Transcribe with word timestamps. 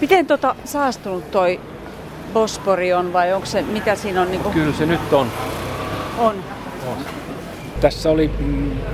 Miten 0.00 0.26
tota 0.26 0.56
saastunut 0.64 1.30
toi 1.30 1.60
Bospori 2.32 2.92
on 2.92 3.12
vai 3.12 3.32
onko 3.32 3.46
se, 3.46 3.62
mitä 3.62 3.94
siinä 3.94 4.22
on? 4.22 4.30
Niinku... 4.30 4.50
Kyllä 4.50 4.72
se 4.72 4.86
nyt 4.86 5.12
on. 5.12 5.26
On. 6.18 6.34
on. 6.86 6.96
Tässä 7.80 8.10
oli 8.10 8.30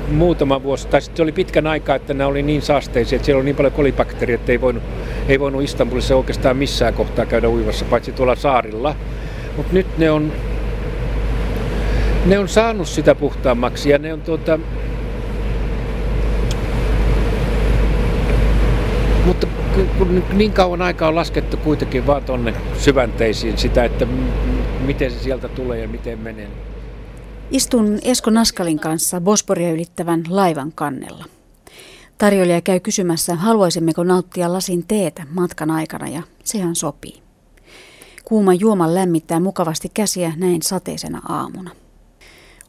muutama 0.08 0.62
vuosi, 0.62 0.88
tai 0.88 1.00
se 1.00 1.22
oli 1.22 1.32
pitkän 1.32 1.66
aikaa, 1.66 1.96
että 1.96 2.14
nämä 2.14 2.28
oli 2.28 2.42
niin 2.42 2.62
saasteisia, 2.62 3.16
että 3.16 3.26
siellä 3.26 3.38
oli 3.38 3.44
niin 3.44 3.56
paljon 3.56 3.72
kolibakteeria, 3.72 4.34
että 4.34 4.52
ei 4.52 4.60
voinut, 4.60 4.82
ei 5.28 5.40
voinut 5.40 5.62
Istanbulissa 5.62 6.16
oikeastaan 6.16 6.56
missään 6.56 6.94
kohtaa 6.94 7.26
käydä 7.26 7.48
uivassa, 7.48 7.84
paitsi 7.84 8.12
tuolla 8.12 8.36
saarilla. 8.36 8.94
Mutta 9.56 9.72
nyt 9.72 9.98
ne 9.98 10.10
on, 10.10 10.32
ne 12.26 12.38
on 12.38 12.48
saanut 12.48 12.88
sitä 12.88 13.14
puhtaammaksi 13.14 13.90
ja 13.90 13.98
ne 13.98 14.12
on 14.12 14.20
tuota, 14.20 14.58
mutta 19.26 19.46
kun 19.98 20.22
niin 20.32 20.52
kauan 20.52 20.82
aikaa 20.82 21.08
on 21.08 21.14
laskettu 21.14 21.56
kuitenkin 21.56 22.06
vaan 22.06 22.24
tuonne 22.24 22.54
syvänteisiin 22.78 23.58
sitä, 23.58 23.84
että 23.84 24.06
miten 24.86 25.10
se 25.10 25.18
sieltä 25.18 25.48
tulee 25.48 25.80
ja 25.80 25.88
miten 25.88 26.18
menee. 26.18 26.48
Istun 27.50 27.98
Esko 28.02 28.30
Naskalin 28.30 28.78
kanssa 28.78 29.20
Bosporia 29.20 29.72
ylittävän 29.72 30.22
laivan 30.28 30.72
kannella. 30.74 31.24
Tarjoilija 32.18 32.60
käy 32.60 32.80
kysymässä, 32.80 33.34
haluaisimmeko 33.34 34.04
nauttia 34.04 34.52
lasin 34.52 34.84
teetä 34.88 35.26
matkan 35.30 35.70
aikana 35.70 36.08
ja 36.08 36.22
sehän 36.44 36.76
sopii. 36.76 37.22
Kuuma 38.24 38.54
juoma 38.54 38.94
lämmittää 38.94 39.40
mukavasti 39.40 39.90
käsiä 39.94 40.32
näin 40.36 40.62
sateisena 40.62 41.22
aamuna. 41.28 41.70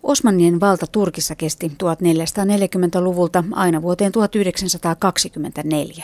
Osmanien 0.04 0.60
valta 0.60 0.88
Turkissa 0.88 1.36
kesti 1.36 1.68
1440-luvulta 1.68 3.44
aina 3.52 3.82
vuoteen 3.82 4.12
1924. 4.12 6.04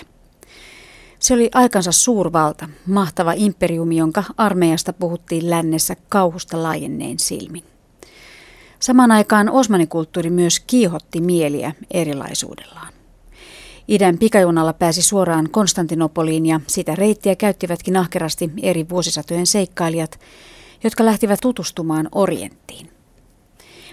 Se 1.20 1.34
oli 1.34 1.50
aikansa 1.54 1.91
suurvalta, 1.91 2.70
mahtava 2.88 3.34
imperiumi, 3.36 3.98
jonka 3.98 4.23
armeijasta 4.38 4.94
puhuttiin 4.94 5.50
lännessä 5.50 5.95
kauhusta 6.09 6.64
laajenneen 6.64 7.20
silmin. 7.20 7.64
Samaan 8.80 9.12
aikaan 9.12 9.50
osmanikulttuuri 9.50 10.30
myös 10.30 10.59
kiihotti 10.59 11.22
mieliä 11.22 11.73
erilaisuudellaan. 11.92 12.94
Idän 13.88 14.17
pikajunalla 14.17 14.73
pääsi 14.73 15.02
suoraan 15.02 15.50
Konstantinopoliin 15.50 16.45
ja 16.45 16.59
sitä 16.67 16.95
reittiä 16.95 17.36
käyttivätkin 17.36 17.97
ahkerasti 17.97 18.52
eri 18.62 18.90
vuosisatojen 18.90 19.47
seikkailijat, 19.47 20.20
jotka 20.84 21.06
lähtivät 21.06 21.40
tutustumaan 21.42 22.09
Orienttiin. 22.12 22.90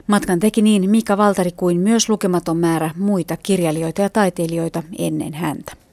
Matkan 0.06 0.40
teki 0.40 0.62
niin 0.62 0.90
Mika 0.90 1.16
Valtari 1.16 1.50
kuin 1.52 1.80
myös 1.80 2.08
lukematon 2.08 2.56
määrä 2.56 2.90
muita 2.98 3.36
kirjailijoita 3.36 4.02
ja 4.02 4.10
taiteilijoita 4.10 4.82
ennen 4.98 5.34
häntä. 5.34 5.85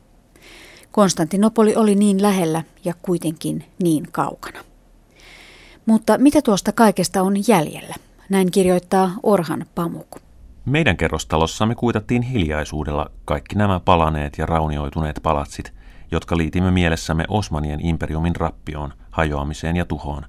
Konstantinopoli 0.93 1.75
oli 1.75 1.95
niin 1.95 2.21
lähellä 2.21 2.63
ja 2.85 2.93
kuitenkin 3.01 3.65
niin 3.83 4.07
kaukana. 4.11 4.59
Mutta 5.85 6.17
mitä 6.17 6.41
tuosta 6.41 6.71
kaikesta 6.71 7.21
on 7.21 7.33
jäljellä? 7.47 7.95
Näin 8.29 8.51
kirjoittaa 8.51 9.11
Orhan 9.23 9.65
Pamuk. 9.75 10.15
Meidän 10.65 10.97
kerrostalossamme 10.97 11.75
kuitattiin 11.75 12.21
hiljaisuudella 12.21 13.11
kaikki 13.25 13.55
nämä 13.55 13.79
palaneet 13.79 14.37
ja 14.37 14.45
raunioituneet 14.45 15.19
palatsit, 15.23 15.73
jotka 16.11 16.37
liitimme 16.37 16.71
mielessämme 16.71 17.25
Osmanien 17.27 17.85
imperiumin 17.85 18.35
rappioon, 18.35 18.93
hajoamiseen 19.11 19.75
ja 19.75 19.85
tuhoon, 19.85 20.25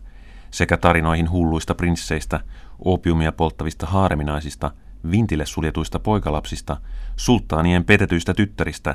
sekä 0.51 0.77
tarinoihin 0.77 1.31
hulluista 1.31 1.75
prinsseistä, 1.75 2.41
opiumia 2.85 3.33
polttavista 3.33 3.87
haareminaisista, 3.87 4.71
vintille 5.11 5.47
suljetuista 5.47 5.99
poikalapsista, 5.99 6.77
sulttaanien 7.17 7.85
petetyistä 7.85 8.35
tyttäristä 8.35 8.95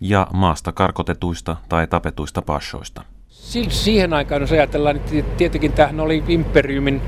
ja 0.00 0.26
maasta 0.32 0.72
karkotetuista 0.72 1.56
tai 1.68 1.86
tapetuista 1.86 2.42
pashoista. 2.42 3.02
Siihen 3.68 4.12
aikaan, 4.12 4.40
jos 4.40 4.52
ajatellaan, 4.52 4.96
että 4.96 5.10
tietenkin 5.36 5.72
tähän 5.72 6.00
oli 6.00 6.24
imperiumin 6.28 7.02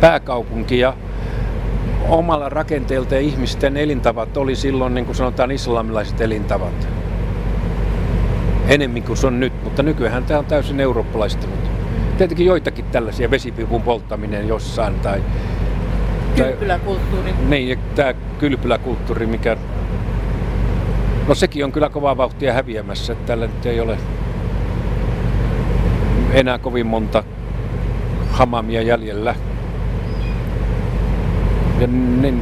pääkaupunki 0.00 0.78
ja 0.78 0.96
omalla 2.08 2.48
rakenteelta 2.48 3.14
ja 3.14 3.20
ihmisten 3.20 3.76
elintavat 3.76 4.36
oli 4.36 4.56
silloin, 4.56 4.94
niin 4.94 5.04
kuin 5.04 5.16
sanotaan, 5.16 5.50
islamilaiset 5.50 6.20
elintavat. 6.20 6.88
Enemmän 8.68 9.02
kuin 9.02 9.16
se 9.16 9.26
on 9.26 9.40
nyt, 9.40 9.64
mutta 9.64 9.82
nykyään 9.82 10.24
tämä 10.24 10.38
on 10.38 10.46
täysin 10.46 10.80
eurooppalaistunut. 10.80 11.58
Tietenkin 12.18 12.46
joitakin 12.46 12.84
tällaisia 12.84 13.30
vesipivun 13.30 13.82
polttaminen 13.82 14.48
jossain 14.48 14.94
tai... 15.00 15.22
Kylpyläkulttuuri. 16.36 17.34
Niin, 17.48 17.78
tämä 17.94 18.14
kylpyläkulttuuri, 18.38 19.26
mikä... 19.26 19.56
No 21.28 21.34
sekin 21.34 21.64
on 21.64 21.72
kyllä 21.72 21.88
kovaa 21.88 22.16
vauhtia 22.16 22.52
häviämässä, 22.52 23.12
että 23.12 23.26
tällä 23.26 23.46
nyt 23.46 23.66
ei 23.66 23.80
ole 23.80 23.98
enää 26.32 26.58
kovin 26.58 26.86
monta 26.86 27.24
hamamia 28.30 28.82
jäljellä. 28.82 29.34
Ja 31.80 31.86
ne 32.20 32.34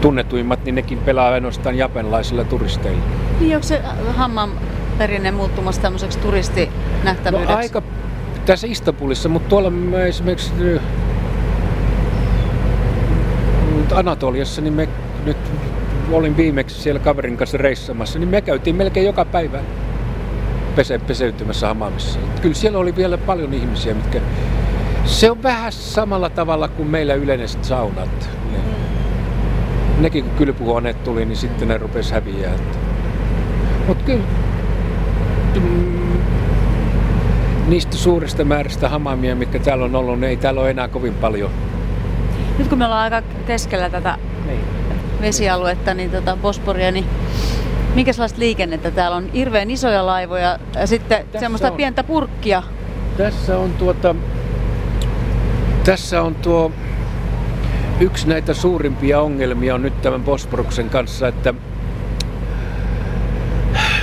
tunnetuimmat, 0.00 0.64
niin 0.64 0.74
nekin 0.74 0.98
pelaa 0.98 1.28
ainoastaan 1.32 1.78
japanilaisilla 1.78 2.44
turisteilla. 2.44 3.02
Niin 3.40 3.56
onko 3.56 3.66
se 3.66 3.82
Hamman 4.16 4.50
perinne 4.98 5.30
muuttumassa 5.30 5.82
tämmöiseksi 5.82 6.18
turistinähtävyydeksi? 6.18 7.52
No 7.52 7.58
aika 7.58 7.82
tässä 8.46 8.66
Istanbulissa, 8.66 9.28
mutta 9.28 9.48
tuolla 9.48 9.70
mä 9.70 9.98
esimerkiksi 9.98 10.52
Anatoliassa, 13.94 14.60
niin 14.60 14.74
me 14.74 14.88
nyt 15.24 15.36
olin 16.16 16.36
viimeksi 16.36 16.82
siellä 16.82 17.00
kaverin 17.00 17.36
kanssa 17.36 17.58
reissamassa, 17.58 18.18
niin 18.18 18.28
me 18.28 18.40
käytiin 18.40 18.76
melkein 18.76 19.06
joka 19.06 19.24
päivä 19.24 19.60
pese, 20.76 20.98
peseytymässä 20.98 21.66
Hamamissa. 21.68 22.18
Kyllä 22.42 22.54
siellä 22.54 22.78
oli 22.78 22.96
vielä 22.96 23.18
paljon 23.18 23.54
ihmisiä, 23.54 23.94
mitkä... 23.94 24.20
Se 25.04 25.30
on 25.30 25.42
vähän 25.42 25.72
samalla 25.72 26.30
tavalla 26.30 26.68
kuin 26.68 26.88
meillä 26.88 27.14
yleiset 27.14 27.64
saunat 27.64 28.38
nekin 30.00 30.24
kun 30.24 30.32
kylpyhuoneet 30.38 31.04
tuli, 31.04 31.24
niin 31.24 31.36
sitten 31.36 31.68
ne 31.68 31.78
rupesi 31.78 32.14
häviää. 32.14 32.52
Mutta 33.86 34.04
kyllä 34.04 34.24
mm, 35.54 36.20
niistä 37.68 37.96
suurista 37.96 38.44
määristä 38.44 38.88
hamamia, 38.88 39.36
mitkä 39.36 39.58
täällä 39.58 39.84
on 39.84 39.94
ollut, 39.94 40.20
niin 40.20 40.30
ei 40.30 40.36
täällä 40.36 40.60
ole 40.60 40.70
enää 40.70 40.88
kovin 40.88 41.14
paljon. 41.14 41.50
Nyt 42.58 42.68
kun 42.68 42.78
me 42.78 42.84
ollaan 42.84 43.12
aika 43.12 43.28
keskellä 43.46 43.90
tätä. 43.90 44.18
Vesialuetta, 45.20 45.94
niin 45.94 46.10
tota 46.10 46.36
Bosporia, 46.42 46.90
niin 46.90 47.06
minkälaista 47.94 48.38
liikennettä 48.38 48.90
täällä 48.90 49.16
on? 49.16 49.32
Hirveän 49.32 49.70
isoja 49.70 50.06
laivoja 50.06 50.58
ja 50.74 50.86
sitten 50.86 51.24
tässä 51.24 51.40
semmoista 51.40 51.70
on, 51.70 51.76
pientä 51.76 52.04
purkkia. 52.04 52.62
Tässä 53.16 53.58
on 53.58 53.72
tuota, 53.72 54.14
tässä 55.84 56.22
on 56.22 56.34
tuo 56.34 56.72
yksi 58.00 58.28
näitä 58.28 58.54
suurimpia 58.54 59.20
ongelmia 59.20 59.74
on 59.74 59.82
nyt 59.82 60.02
tämän 60.02 60.22
Bosporuksen 60.22 60.90
kanssa, 60.90 61.28
että 61.28 61.54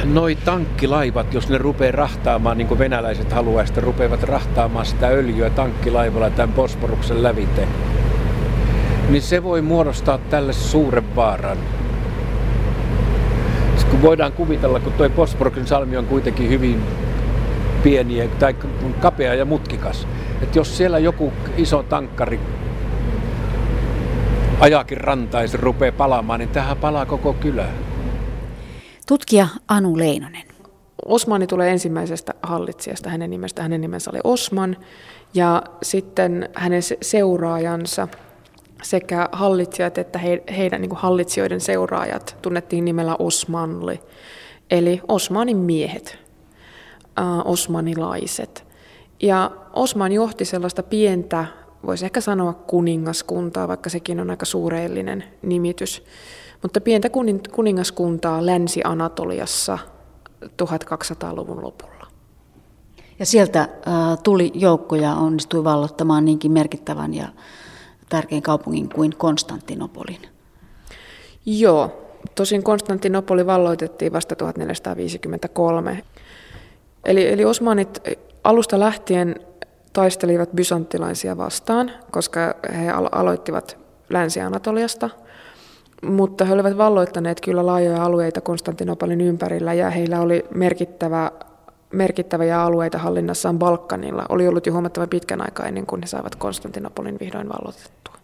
noi 0.03 0.36
tankkilaivat, 0.36 1.34
jos 1.34 1.50
ne 1.50 1.58
rupeaa 1.58 1.92
rahtaamaan, 1.92 2.58
niin 2.58 2.68
kuin 2.68 2.80
venäläiset 2.80 3.32
haluaa, 3.32 3.64
että 3.64 3.82
rupeavat 3.82 4.24
rahtaamaan 4.24 4.86
sitä 4.86 5.08
öljyä 5.08 5.50
tankkilaivalla 5.50 6.30
tämän 6.30 6.56
Bosporuksen 6.56 7.24
lävite, 7.24 7.68
niin 9.10 9.22
se 9.22 9.44
voi 9.44 9.62
muodostaa 9.62 10.18
tälle 10.18 10.54
suuren 10.54 11.16
vaaran. 11.16 11.58
Kun 13.92 14.02
voidaan 14.02 14.32
kuvitella, 14.32 14.80
kun 14.80 14.94
tuo 14.94 15.10
Bosporuksen 15.10 15.68
salmi 15.68 15.98
on 15.98 16.06
kuitenkin 16.06 16.50
hyvin 16.50 16.84
pieni 17.84 18.30
tai 18.40 18.56
kapea 19.00 19.34
ja 19.34 19.46
mutkikas, 19.46 20.08
että 20.42 20.60
jos 20.60 20.78
siellä 20.78 21.00
joku 21.00 21.34
iso 21.58 21.84
tankkari 21.84 22.40
ajakin 24.60 24.98
rantaa 24.98 25.42
ja 25.42 25.48
se 25.48 25.58
rupeaa 25.58 25.92
palaamaan, 25.92 26.40
niin 26.40 26.50
tähän 26.50 26.78
palaa 26.78 27.06
koko 27.06 27.34
kylä. 27.34 27.66
Tutkija 29.08 29.48
Anu 29.68 29.98
Leinonen. 29.98 30.44
Osmani 31.06 31.48
tulee 31.48 31.72
ensimmäisestä 31.72 32.34
hallitsijasta, 32.44 33.10
hänen 33.10 33.30
nimestä, 33.30 33.62
hänen 33.62 33.82
nimensä 33.82 34.12
oli 34.12 34.20
Osman, 34.24 34.78
ja 35.34 35.64
sitten 35.84 36.50
hänen 36.53 36.82
seuraajansa 37.02 38.08
sekä 38.85 39.29
hallitsijat 39.32 39.97
että 39.97 40.20
he, 40.20 40.43
heidän 40.58 40.82
niin 40.82 40.96
hallitsijoiden 40.96 41.61
seuraajat 41.61 42.37
tunnettiin 42.41 42.85
nimellä 42.85 43.16
Osmanli, 43.20 43.99
eli 44.72 45.02
Osmanin 45.08 45.58
miehet, 45.58 46.17
äh, 47.20 47.26
osmanilaiset. 47.46 48.66
Ja 49.22 49.52
Osman 49.73 50.11
johti 50.11 50.46
sellaista 50.46 50.84
pientä 50.84 51.46
voisi 51.85 52.05
ehkä 52.05 52.22
sanoa 52.22 52.53
kuningaskuntaa, 52.53 53.67
vaikka 53.67 53.90
sekin 53.90 54.20
on 54.20 54.29
aika 54.29 54.46
suureellinen 54.46 55.23
nimitys. 55.41 56.03
Mutta 56.61 56.81
pientä 56.81 57.09
kuningaskuntaa 57.52 58.46
Länsi-Anatoliassa 58.46 59.79
1200-luvun 60.46 61.64
lopulla. 61.64 62.08
Ja 63.20 63.26
sieltä 63.26 63.61
äh, 63.61 63.70
tuli 64.23 64.52
joukkoja 64.53 65.14
onnistui 65.14 65.64
vallottamaan 65.64 66.26
niinkin 66.26 66.52
merkittävän 66.52 67.14
ja 67.14 67.28
tärkein 68.09 68.41
kaupungin 68.41 68.90
kuin 68.90 69.16
Konstantinopolin. 69.17 70.22
Joo, 71.46 72.02
tosin 72.35 72.63
Konstantinopoli 72.63 73.46
valloitettiin 73.46 74.13
vasta 74.13 74.35
1453. 74.35 76.02
Eli, 77.05 77.28
eli 77.28 77.46
osmanit 77.46 78.02
alusta 78.43 78.79
lähtien 78.79 79.35
taistelivat 79.93 80.52
bysanttilaisia 80.52 81.37
vastaan, 81.37 81.91
koska 82.11 82.55
he 82.78 82.90
aloittivat 83.11 83.78
Länsi-Anatoliasta, 84.09 85.09
mutta 86.02 86.46
he 86.46 86.53
olivat 86.53 86.78
valloittaneet 86.78 87.41
kyllä 87.41 87.66
laajoja 87.66 88.03
alueita 88.03 88.41
Konstantinopolin 88.41 89.22
ympärillä 89.22 89.73
ja 89.73 89.90
heillä 89.90 90.22
oli 90.22 90.46
merkittävä, 90.53 91.31
merkittäviä 91.93 92.61
alueita 92.61 92.97
hallinnassaan 92.97 93.59
Balkanilla. 93.59 94.26
Oli 94.29 94.47
ollut 94.47 94.66
jo 94.66 94.73
huomattavan 94.73 95.09
pitkän 95.09 95.41
aikaa 95.41 95.66
ennen 95.66 95.85
kuin 95.85 96.02
he 96.02 96.08
saivat 96.08 96.35
Konstantinopolin 96.35 97.17
vihdoin 97.20 97.49
valloitettua. 97.49 98.16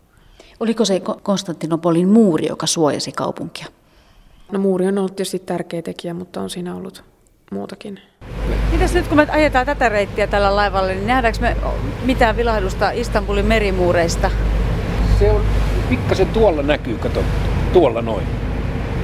Oliko 0.59 0.85
se 0.85 1.01
Konstantinopolin 1.23 2.07
muuri, 2.09 2.47
joka 2.47 2.67
suojasi 2.67 3.11
kaupunkia? 3.11 3.65
No 4.51 4.59
muuri 4.59 4.87
on 4.87 4.97
ollut 4.97 5.15
tietysti 5.15 5.39
tärkeä 5.39 5.81
tekijä, 5.81 6.13
mutta 6.13 6.41
on 6.41 6.49
siinä 6.49 6.75
ollut 6.75 7.03
muutakin. 7.51 7.99
Mitäs 8.71 8.93
nyt 8.93 9.07
kun 9.07 9.17
me 9.17 9.27
ajetaan 9.31 9.65
tätä 9.65 9.89
reittiä 9.89 10.27
tällä 10.27 10.55
laivalla, 10.55 10.87
niin 10.87 11.07
nähdäänkö 11.07 11.39
me 11.41 11.57
mitään 12.05 12.37
vilahdusta 12.37 12.91
Istanbulin 12.91 13.45
merimuureista? 13.45 14.31
Se 15.19 15.31
on 15.31 15.41
pikkasen 15.89 16.27
tuolla 16.27 16.63
näkyy, 16.63 16.97
kato, 16.97 17.23
tuolla 17.73 18.01
noin. 18.01 18.50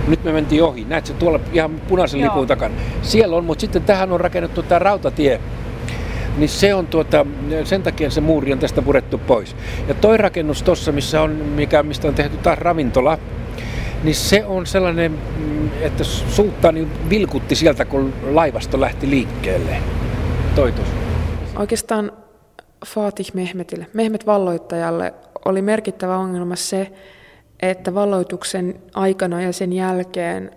Nyt 0.08 0.24
me 0.24 0.32
mentiin 0.32 0.64
ohi. 0.64 0.86
Näet 0.86 1.06
se 1.06 1.14
tuolla 1.14 1.40
ihan 1.54 1.72
punaisen 1.88 2.20
Joo. 2.20 2.30
lipun 2.30 2.48
takana. 2.48 2.76
Siellä 3.02 3.36
on, 3.36 3.46
mutta 3.46 3.62
sitten 3.62 3.84
tähän 3.84 4.12
on 4.12 4.20
rakennettu 4.20 4.64
tämä 4.64 4.80
rautatie. 4.80 5.40
Niin 6.38 6.50
se 6.50 6.74
on 6.74 6.88
tuota, 6.88 7.26
sen 7.64 7.84
takia 7.84 8.10
se 8.10 8.22
muuri 8.22 8.54
on 8.54 8.60
tästä 8.60 8.82
purettu 8.82 9.18
pois. 9.18 9.56
Ja 9.88 9.94
toi 9.94 10.18
rakennus 10.18 10.64
tuossa, 10.64 10.92
missä 10.92 11.22
on, 11.22 11.32
mikä, 11.32 11.84
mistä 11.84 12.08
on 12.08 12.16
tehty 12.16 12.38
taas 12.38 12.60
ravintola, 12.60 13.18
niin 14.04 14.16
se 14.16 14.46
on 14.46 14.66
sellainen, 14.66 15.12
mm, 15.12 15.70
että 15.82 16.04
suuttaa 16.04 16.72
niin 16.72 16.92
vilkutti 17.10 17.56
sieltä, 17.56 17.86
kun 17.86 18.14
laivasto 18.32 18.82
lähti 18.82 19.10
liikkeelle. 19.10 19.78
Toitos. 20.56 20.86
Oikeastaan 21.56 22.12
Fatih 22.86 23.32
Mehmetille, 23.34 23.88
Mehmet 23.94 24.26
valloittajalle, 24.26 25.14
oli 25.46 25.62
merkittävä 25.62 26.18
ongelma 26.18 26.56
se, 26.56 26.92
että 27.62 27.94
valloituksen 27.94 28.82
aikana 28.94 29.42
ja 29.42 29.54
sen 29.54 29.74
jälkeen 29.74 30.52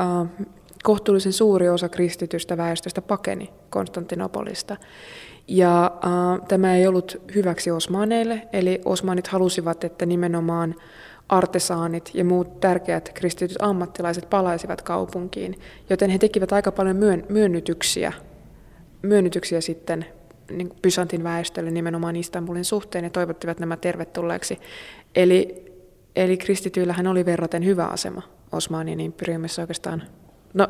äh, 0.00 0.28
kohtuullisen 0.82 1.32
suuri 1.32 1.68
osa 1.68 1.88
kristitystä 1.88 2.56
väestöstä 2.56 3.02
pakeni 3.02 3.50
Konstantinopolista. 3.70 4.76
Ja 5.48 5.84
äh, 5.84 6.46
tämä 6.48 6.76
ei 6.76 6.86
ollut 6.86 7.22
hyväksi 7.34 7.70
osmaaneille, 7.70 8.48
eli 8.52 8.80
osmaanit 8.84 9.26
halusivat, 9.26 9.84
että 9.84 10.06
nimenomaan 10.06 10.74
artesaanit 11.28 12.10
ja 12.14 12.24
muut 12.24 12.60
tärkeät 12.60 13.10
kristityt 13.14 13.56
ammattilaiset 13.60 14.30
palaisivat 14.30 14.82
kaupunkiin, 14.82 15.58
joten 15.90 16.10
he 16.10 16.18
tekivät 16.18 16.52
aika 16.52 16.72
paljon 16.72 16.96
myön, 16.96 17.26
myönnytyksiä, 17.28 18.12
myönnytyksiä 19.02 19.60
sitten 19.60 20.06
niin 20.50 20.72
Byzantin 20.82 21.24
väestölle 21.24 21.70
nimenomaan 21.70 22.16
Istanbulin 22.16 22.64
suhteen 22.64 23.04
ja 23.04 23.10
toivottivat 23.10 23.58
nämä 23.60 23.76
tervetulleeksi. 23.76 24.58
Eli, 25.14 25.67
eli 26.18 26.36
kristityillähän 26.36 27.06
oli 27.06 27.24
verraten 27.24 27.64
hyvä 27.64 27.86
asema 27.86 28.22
Osmanin 28.52 29.00
imperiumissa 29.00 29.62
oikeastaan. 29.62 30.02
No, 30.54 30.68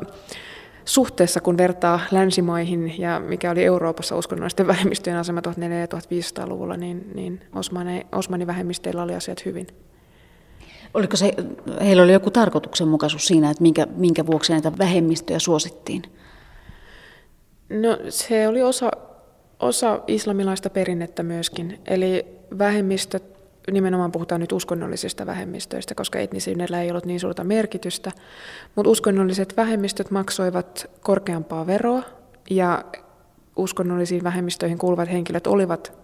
suhteessa, 0.85 1.41
kun 1.41 1.57
vertaa 1.57 1.99
länsimaihin 2.11 2.99
ja 2.99 3.19
mikä 3.19 3.51
oli 3.51 3.63
Euroopassa 3.63 4.15
uskonnollisten 4.15 4.67
vähemmistöjen 4.73 5.19
asema 5.19 5.41
1400- 5.41 5.63
ja 5.63 5.85
1500-luvulla, 5.85 6.77
niin, 6.77 7.11
niin 7.15 7.41
Osmani, 7.55 8.07
Osmanin 8.11 8.47
vähemmistöillä 8.47 9.03
oli 9.03 9.15
asiat 9.15 9.45
hyvin. 9.45 9.67
Oliko 10.93 11.17
se, 11.17 11.33
heillä 11.81 12.03
oli 12.03 12.13
joku 12.13 12.31
tarkoituksenmukaisuus 12.31 13.27
siinä, 13.27 13.49
että 13.49 13.61
minkä, 13.61 13.87
minkä 13.95 14.25
vuoksi 14.25 14.51
näitä 14.51 14.77
vähemmistöjä 14.77 15.39
suosittiin? 15.39 16.01
No 17.69 17.97
se 18.09 18.47
oli 18.47 18.61
osa, 18.61 18.91
osa 19.59 19.99
islamilaista 20.07 20.69
perinnettä 20.69 21.23
myöskin. 21.23 21.81
Eli 21.85 22.25
vähemmistöt, 22.57 23.38
nimenomaan 23.73 24.11
puhutaan 24.11 24.41
nyt 24.41 24.51
uskonnollisista 24.51 25.25
vähemmistöistä, 25.25 25.95
koska 25.95 26.19
etnisyydellä 26.19 26.81
ei 26.81 26.89
ollut 26.89 27.05
niin 27.05 27.19
suurta 27.19 27.43
merkitystä, 27.43 28.11
mutta 28.75 28.89
uskonnolliset 28.89 29.57
vähemmistöt 29.57 30.11
maksoivat 30.11 30.89
korkeampaa 31.01 31.67
veroa 31.67 32.03
ja 32.49 32.85
uskonnollisiin 33.55 34.23
vähemmistöihin 34.23 34.77
kuuluvat 34.77 35.11
henkilöt 35.11 35.47
olivat, 35.47 35.97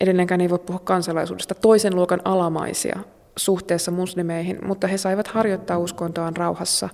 edelleenkään 0.00 0.40
ei 0.40 0.50
voi 0.50 0.58
puhua 0.58 0.80
kansalaisuudesta, 0.84 1.54
toisen 1.54 1.94
luokan 1.94 2.20
alamaisia 2.24 3.00
suhteessa 3.36 3.90
muslimeihin, 3.90 4.58
mutta 4.66 4.86
he 4.86 4.98
saivat 4.98 5.26
harjoittaa 5.26 5.78
uskontoaan 5.78 6.36
rauhassa. 6.36 6.88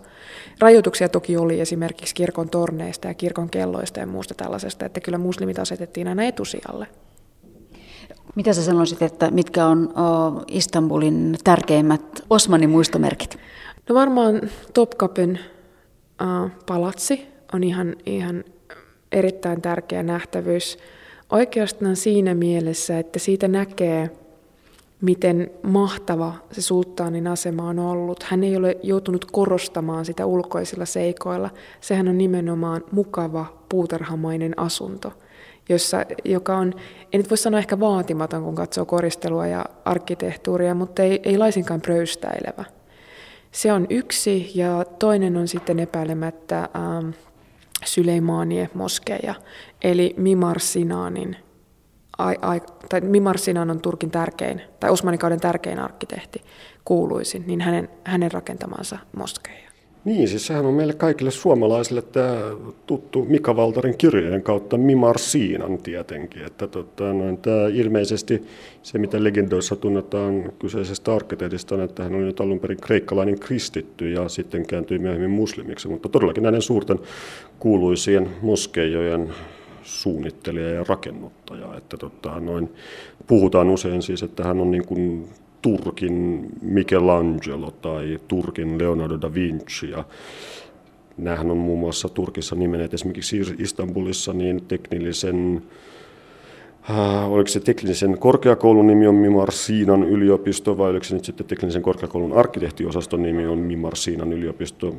Rajoituksia 0.61 1.09
toki 1.09 1.37
oli 1.37 1.61
esimerkiksi 1.61 2.15
kirkon 2.15 2.51
torneista 2.51 3.09
ja 3.09 3.15
kirkon 3.15 3.51
kelloista 3.51 4.01
ja 4.01 4.07
muusta 4.07 4.35
tällaisesta, 4.35 4.87
että 4.87 5.01
kyllä 5.01 5.19
muslimit 5.19 5.59
asetettiin 5.59 6.09
aina 6.09 6.25
etusijalle. 6.25 6.87
Mitä 8.35 8.53
sä 8.53 8.65
sanoisit, 8.65 9.03
että 9.03 9.31
mitkä 9.31 9.67
on 9.67 9.95
Istanbulin 10.47 11.37
tärkeimmät 11.45 12.25
Osmanin 12.31 12.71
muistomerkit? 12.71 13.39
No 13.89 13.95
varmaan 13.95 14.41
Topkapin 14.75 15.39
palatsi 16.67 17.27
on 17.55 17.65
ihan, 17.65 17.97
ihan 18.07 18.45
erittäin 19.13 19.63
tärkeä 19.63 20.03
nähtävyys. 20.03 20.79
Oikeastaan 21.31 21.97
siinä 21.97 22.35
mielessä, 22.35 22.99
että 22.99 23.19
siitä 23.19 23.49
näkee– 23.49 24.11
miten 25.03 25.51
mahtava 25.63 26.35
se 26.53 26.63
sulttaanin 26.63 27.27
asema 27.27 27.69
on 27.69 27.79
ollut. 27.79 28.23
Hän 28.23 28.45
ei 28.45 28.57
ole 28.57 28.77
joutunut 28.83 29.25
korostamaan 29.25 30.05
sitä 30.05 30.27
ulkoisilla 30.27 30.87
seikoilla. 30.87 31.51
Sehän 31.81 32.09
on 32.09 32.19
nimenomaan 32.19 32.85
mukava 32.93 33.47
puutarhamainen 33.69 34.59
asunto, 34.59 35.13
jossa, 35.73 36.05
joka 36.25 36.57
on, 36.57 36.75
en 37.13 37.19
nyt 37.19 37.31
voi 37.31 37.39
sanoa 37.39 37.59
ehkä 37.59 37.81
vaatimaton, 37.81 38.43
kun 38.43 38.55
katsoo 38.55 38.85
koristelua 38.85 39.47
ja 39.47 39.65
arkkitehtuuria, 39.85 40.75
mutta 40.75 41.03
ei, 41.03 41.21
ei 41.23 41.39
laisinkaan 41.39 41.81
pröystäilevä. 41.81 42.65
Se 43.53 43.73
on 43.73 43.87
yksi, 43.91 44.51
ja 44.55 44.85
toinen 44.99 45.37
on 45.37 45.49
sitten 45.49 45.79
epäilemättä 45.79 46.59
ähm, 46.59 47.11
Süleymaniyeh 47.85 48.71
moskeja, 48.75 49.35
eli 49.83 50.15
Mimar 50.17 50.61
Sinanin 50.61 51.37
ai, 52.19 52.37
ai, 52.43 52.61
tai 52.89 53.01
Mimar 53.01 53.39
Sinan 53.39 53.71
on 53.71 53.81
Turkin 53.81 54.11
tärkein, 54.11 54.63
tai 54.81 54.91
Osmanikauden 54.91 55.41
tärkein 55.41 55.79
arkkitehti 55.79 56.43
kuuluisin, 56.85 57.45
niin 57.47 57.61
hänen, 57.61 57.89
hänen 58.05 58.33
rakentamansa 58.33 58.99
moskeja. 59.17 59.72
Niin, 60.05 60.29
siis 60.29 60.47
sehän 60.47 60.67
on 60.67 60.75
meille 60.75 60.95
kaikille 60.95 61.31
suomalaisille 61.31 62.03
tämä 62.03 62.37
tuttu 62.87 63.25
Mika 63.25 63.57
Valtarin 63.57 63.99
kirjojen 63.99 64.43
kautta 64.43 64.79
Mimar 64.79 65.19
Siinan 65.19 65.79
tietenkin. 65.79 66.45
Että 66.45 66.67
tota, 66.67 67.13
noin, 67.13 67.39
tämä 67.39 67.67
ilmeisesti 67.73 68.43
se, 68.83 68.99
mitä 68.99 69.25
legendoissa 69.25 69.77
tunnetaan 69.77 70.53
kyseisestä 70.59 71.15
arkkitehdista, 71.15 71.85
että 71.85 72.03
hän 72.03 72.15
oli 72.15 72.25
nyt 72.25 72.41
alun 72.41 72.61
perin 72.61 72.81
kreikkalainen 72.81 73.39
kristitty 73.39 74.11
ja 74.11 74.29
sitten 74.29 74.67
kääntyi 74.67 74.99
myöhemmin 74.99 75.31
muslimiksi. 75.31 75.89
Mutta 75.89 76.09
todellakin 76.09 76.43
näiden 76.43 76.63
suurten 76.63 76.99
kuuluisien 77.59 78.31
moskeijojen 78.43 79.35
suunnittelija 79.83 80.69
ja 80.69 80.85
rakennuttaja. 80.89 81.75
Että 81.77 81.97
tota, 81.97 82.41
noin, 82.41 82.73
puhutaan 83.27 83.71
usein 83.71 84.03
siis, 84.03 84.23
että 84.23 84.45
hän 84.45 84.61
on 84.61 84.71
niin 84.71 84.87
kuin 84.87 85.29
Turkin 85.63 86.47
Michelangelo 86.63 87.71
tai 87.71 88.21
Turkin 88.29 88.79
Leonardo 88.79 89.21
da 89.21 89.35
Vinci. 89.35 89.91
Ja 89.91 90.05
nämähän 91.17 91.51
on 91.51 91.57
muun 91.57 91.81
muassa 91.81 92.09
Turkissa 92.09 92.57
nimeneet 92.57 92.95
esimerkiksi 92.95 93.41
Istanbulissa 93.59 94.33
niin 94.33 94.65
teknillisen 94.69 95.63
Äh, 96.91 97.33
oliko 97.33 97.49
se 97.49 97.61
teknisen 97.61 98.19
korkeakoulun 98.19 98.87
nimi 98.87 99.07
on 99.07 99.15
Mimar 99.15 99.53
Siinan 99.53 100.05
yliopisto 100.05 100.79
vai 100.79 100.91
oliko 100.91 101.05
se 101.05 101.15
nyt 101.15 101.25
sitten 101.25 101.47
teknisen 101.47 101.83
korkeakoulun 101.83 102.33
arkkitehtiosaston 102.33 103.23
nimi 103.23 103.47
on 103.47 103.59
Mimar 103.59 103.97
Siinan 103.97 104.33
yliopisto. 104.33 104.97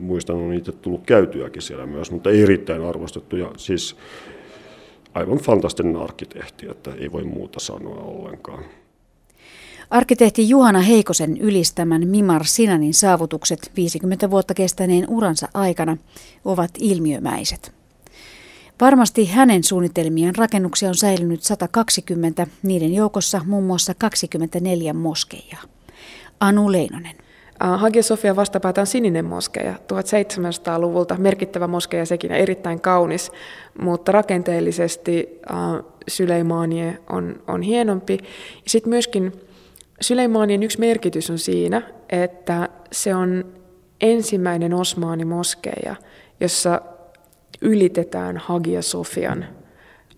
Muistan, 0.00 0.36
on 0.36 0.54
itse 0.54 0.72
tullut 0.72 1.02
käytyäkin 1.06 1.62
siellä 1.62 1.86
myös, 1.86 2.10
mutta 2.10 2.30
erittäin 2.30 2.82
arvostettu 2.82 3.36
ja 3.36 3.50
siis 3.56 3.96
aivan 5.14 5.38
fantastinen 5.38 5.96
arkkitehti, 5.96 6.66
että 6.70 6.90
ei 6.98 7.12
voi 7.12 7.24
muuta 7.24 7.60
sanoa 7.60 8.02
ollenkaan. 8.04 8.64
Arkkitehti 9.92 10.48
Juhana 10.48 10.80
Heikosen 10.80 11.36
ylistämän 11.36 12.08
Mimar 12.08 12.44
Sinanin 12.44 12.94
saavutukset 12.94 13.70
50 13.76 14.30
vuotta 14.30 14.54
kestäneen 14.54 15.04
uransa 15.08 15.48
aikana 15.54 15.96
ovat 16.44 16.70
ilmiömäiset. 16.78 17.72
Varmasti 18.80 19.26
hänen 19.26 19.64
suunnitelmien 19.64 20.36
rakennuksia 20.36 20.88
on 20.88 20.94
säilynyt 20.94 21.42
120, 21.42 22.46
niiden 22.62 22.94
joukossa 22.94 23.40
muun 23.46 23.64
muassa 23.64 23.94
24 23.94 24.92
moskeijaa. 24.92 25.62
Anu 26.40 26.72
Leinonen. 26.72 27.16
Hagia 27.76 28.02
Sofia 28.02 28.36
vastapäätä 28.36 28.80
on 28.80 28.86
sininen 28.86 29.24
moskeja 29.24 29.74
1700-luvulta, 29.74 31.16
merkittävä 31.18 31.66
moskeja 31.66 32.06
sekin 32.06 32.32
erittäin 32.32 32.80
kaunis, 32.80 33.32
mutta 33.80 34.12
rakenteellisesti 34.12 35.40
äh, 35.50 35.56
Syleimanie 36.08 36.98
on, 37.10 37.42
on 37.46 37.62
hienompi. 37.62 38.18
Sitten 38.66 38.90
myöskin 38.90 39.32
Syleymanien 40.00 40.62
yksi 40.62 40.80
merkitys 40.80 41.30
on 41.30 41.38
siinä, 41.38 41.82
että 42.08 42.68
se 42.92 43.14
on 43.14 43.44
ensimmäinen 44.00 44.74
Osmaani 44.74 45.24
moskeja, 45.24 45.96
jossa 46.40 46.80
ylitetään 47.60 48.36
Hagia 48.36 48.82
Sofian 48.82 49.46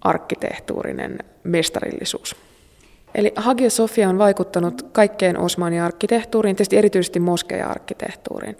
arkkitehtuurinen 0.01 1.19
mestarillisuus. 1.45 2.37
Eli 3.15 3.33
Hagia 3.37 3.71
Sofia 3.71 4.09
on 4.09 4.19
vaikuttanut 4.19 4.83
kaikkeen 4.83 5.39
Osmanin 5.39 5.83
arkkitehtuuriin, 5.83 6.57
tietysti 6.57 6.77
erityisesti 6.77 7.21
moskeja-arkkitehtuuriin. 7.21 8.57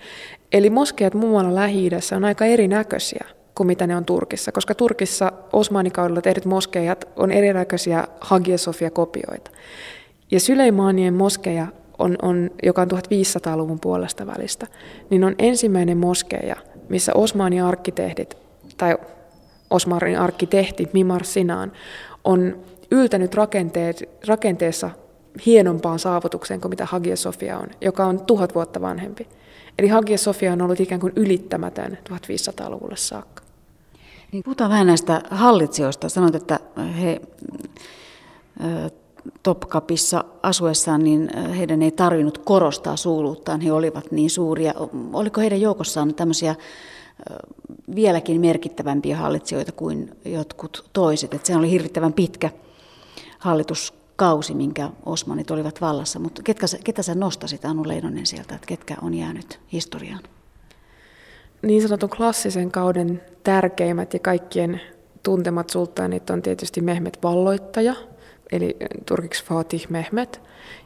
Eli 0.53 0.71
moskeijat 0.71 1.15
muualla 1.15 1.55
lähi 1.55 1.91
on 2.17 2.25
aika 2.25 2.45
erinäköisiä 2.45 3.25
kuin 3.55 3.67
mitä 3.67 3.87
ne 3.87 3.97
on 3.97 4.05
Turkissa, 4.05 4.53
koska 4.53 4.75
Turkissa 4.75 5.33
Osmanikaudella 5.53 6.21
tehdyt 6.21 6.45
moskeijat 6.45 7.09
on 7.17 7.31
erinäköisiä 7.31 8.09
Hagia 8.21 8.59
Sofia-kopioita. 8.59 9.51
Ja 10.31 10.41
Syleymanien 10.41 11.15
moskeja, 11.15 11.67
on, 11.99 12.17
on, 12.23 12.51
joka 12.63 12.83
on 12.83 12.89
1500-luvun 12.93 13.81
puolesta 13.81 14.27
välistä, 14.27 14.67
niin 15.11 15.25
on 15.25 15.35
ensimmäinen 15.39 15.99
moskeja, 15.99 16.57
missä 16.89 17.13
Osmanin 17.15 17.63
arkkitehdit, 17.63 18.37
tai 18.77 18.97
Osmanin 19.71 20.19
arkkitehti 20.19 20.89
Mimar 20.93 21.25
Sinan, 21.25 21.73
on 22.25 22.59
yltänyt 22.91 23.35
rakenteet, 23.35 24.09
rakenteessa 24.27 24.91
hienompaan 25.47 25.99
saavutukseen 25.99 26.61
kuin 26.61 26.71
mitä 26.71 26.87
Hagia 26.87 27.17
Sofia 27.17 27.59
on, 27.59 27.67
joka 27.81 28.07
on 28.07 28.21
tuhat 28.21 28.55
vuotta 28.55 28.81
vanhempi. 28.81 29.27
Eli 29.79 29.89
Hagia 29.89 30.19
Sofia 30.19 30.53
on 30.53 30.63
ollut 30.63 30.81
ikään 30.81 31.01
kuin 31.01 31.13
ylittämätön 31.17 31.99
1500-luvulle 32.11 32.97
saakka. 32.97 33.43
Niin 34.33 34.45
puhutaan 34.45 34.71
vähän 34.71 34.87
näistä 34.87 35.23
hallitsijoista. 35.31 36.09
Sanoit, 36.09 36.35
että 36.35 36.61
he 37.01 37.21
Topkapissa 39.43 40.25
asuessaan, 40.43 41.05
niin 41.05 41.31
heidän 41.57 41.83
ei 41.83 41.91
tarvinnut 41.91 42.39
korostaa 42.39 42.97
suuruuttaan, 42.97 43.61
he 43.61 43.73
olivat 43.73 44.13
niin 44.13 44.31
suuria. 44.31 44.75
Oliko 45.13 45.41
heidän 45.41 45.61
joukossaan 45.61 46.15
tämmöisiä 46.15 46.55
vieläkin 47.95 48.41
merkittävämpiä 48.41 49.17
hallitsijoita 49.17 49.73
kuin 49.73 50.11
jotkut 50.25 50.91
toiset? 50.93 51.47
Se 51.47 51.57
oli 51.57 51.71
hirvittävän 51.71 52.13
pitkä 52.13 52.51
hallituskausi, 53.39 54.55
minkä 54.55 54.91
Osmanit 55.07 55.51
olivat 55.51 55.81
vallassa. 55.81 56.19
Mutta 56.19 56.43
ketkä, 56.43 56.67
ketä 56.85 57.03
sä 57.03 57.15
nostasit, 57.15 57.65
Anu 57.65 57.89
Leinonen, 57.89 58.27
sieltä, 58.27 58.55
että 58.55 58.67
ketkä 58.67 58.97
on 59.03 59.15
jäänyt 59.15 59.61
historiaan? 59.73 60.23
Niin 61.63 61.83
sanotun 61.83 62.11
klassisen 62.11 62.71
kauden 62.71 63.23
tärkeimmät 63.45 64.15
ja 64.15 64.19
kaikkien 64.19 64.81
tuntemat 65.23 65.71
sulttaanit 65.71 66.31
on 66.31 66.43
tietysti 66.43 66.81
Mehmet 66.81 67.19
Valloittaja, 67.23 67.95
eli 68.53 68.77
turkiksi 69.07 69.45
Fatih 69.45 69.87
Mehmet, 69.91 70.41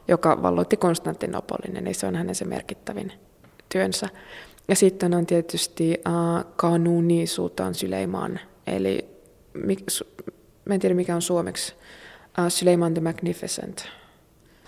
joka 0.07 0.41
valloitti 0.41 0.77
Konstantinopolin, 0.77 1.77
eli 1.77 1.93
se 1.93 2.07
on 2.07 2.15
hänen 2.15 2.35
se 2.35 2.45
merkittävin 2.45 3.11
työnsä. 3.69 4.07
Ja 4.67 4.75
sitten 4.75 5.13
on 5.13 5.25
tietysti 5.25 5.97
uh, 6.07 6.53
Kanuni 6.55 7.27
Sultan 7.27 7.75
Syleiman, 7.75 8.39
eli 8.67 9.09
mä 10.65 10.73
en 10.73 10.79
tiedä 10.79 10.95
mikä 10.95 11.15
on 11.15 11.21
suomeksi, 11.21 11.73
uh, 12.39 12.45
Syleiman 12.49 12.93
the 12.93 13.01
Magnificent. 13.01 13.85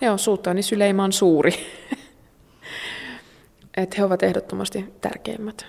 Joo, 0.02 0.18
sultaani 0.18 0.64
Syleiman 0.64 1.12
suuri. 1.12 1.54
että 3.78 3.96
he 3.98 4.04
ovat 4.04 4.24
ehdottomasti 4.24 4.86
tärkeimmät. 5.02 5.66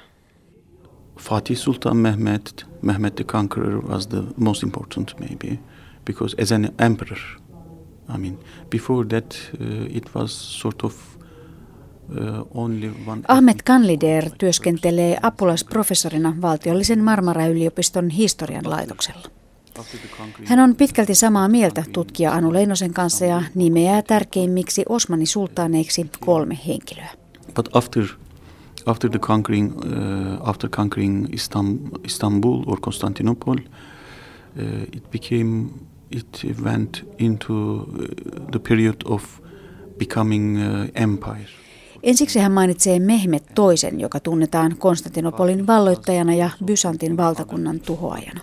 Fatih 1.21 1.59
Sultan 1.59 1.97
Mehmet, 1.97 2.67
Mehmet 2.83 3.15
the 3.15 3.25
Conqueror 3.25 3.87
was 3.87 4.07
the 4.07 4.23
most 4.37 4.63
important 4.63 5.15
maybe 5.21 5.59
because 6.05 6.43
as 6.43 6.53
an 6.53 6.73
emperor, 6.79 7.21
I 8.15 8.19
mean, 8.19 8.39
before 8.71 9.05
that 9.09 9.35
uh, 9.61 9.97
it 9.97 10.15
was 10.15 10.61
sort 10.61 10.85
of 10.85 10.95
uh, 12.11 13.25
Ahmed 13.29 13.57
Kanlider 13.65 14.31
työskentelee 14.39 15.19
apulaisprofessorina 15.23 16.35
valtiollisen 16.43 17.05
Marmara-yliopiston 17.05 18.11
historian 18.11 18.71
laitoksella. 18.71 19.29
Hän 20.45 20.59
on 20.59 20.77
pitkälti 20.77 21.15
samaa 21.15 21.49
mieltä 21.49 21.85
tutkija 21.93 22.33
Anu 22.33 22.53
Leinosen 22.53 22.93
kanssa 22.93 23.25
ja 23.25 23.43
nimeää 23.55 24.03
tärkeimmiksi 24.03 24.85
Osmani 24.89 25.27
sultaaneiksi 25.27 26.11
kolme 26.21 26.59
henkilöä. 26.67 27.11
But 27.55 27.77
after 27.77 28.05
after 28.87 29.11
the 29.11 29.19
conquering 29.19 29.77
uh, 29.77 30.49
after 30.49 30.71
conquering 30.71 31.27
Istanbul 32.05 32.63
or 32.67 32.81
Constantinople, 32.81 33.55
uh, 33.55 34.83
it 34.97 35.11
became 35.11 35.71
it 36.13 36.45
went 36.65 37.05
into 37.19 37.55
uh, 37.55 37.87
the 38.51 38.59
period 38.69 38.97
of 39.05 39.25
becoming 39.99 40.57
uh, 40.57 40.89
empire. 40.95 41.49
Ensiksi 42.03 42.39
hän 42.39 42.53
mainitsee 42.53 43.01
Mehmet 43.01 43.45
toisen, 43.55 44.01
joka 44.01 44.21
tunnetaan 44.21 44.77
Konstantinopolin 44.79 45.67
valloittajana 45.67 46.35
ja 46.35 46.51
Byzantin 46.65 47.17
valtakunnan 47.17 47.81
tuhoajana. 47.81 48.41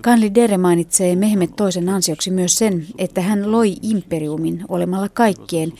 Kanli 0.00 0.34
Dere 0.34 0.58
mainitsee 0.58 1.16
Mehmet 1.16 1.56
toisen 1.56 1.88
ansioksi 1.88 2.30
myös 2.30 2.58
sen, 2.58 2.86
että 2.98 3.20
hän 3.20 3.52
loi 3.52 3.76
imperiumin 3.82 4.64
olemalla 4.68 5.08
kaikkien, 5.08 5.72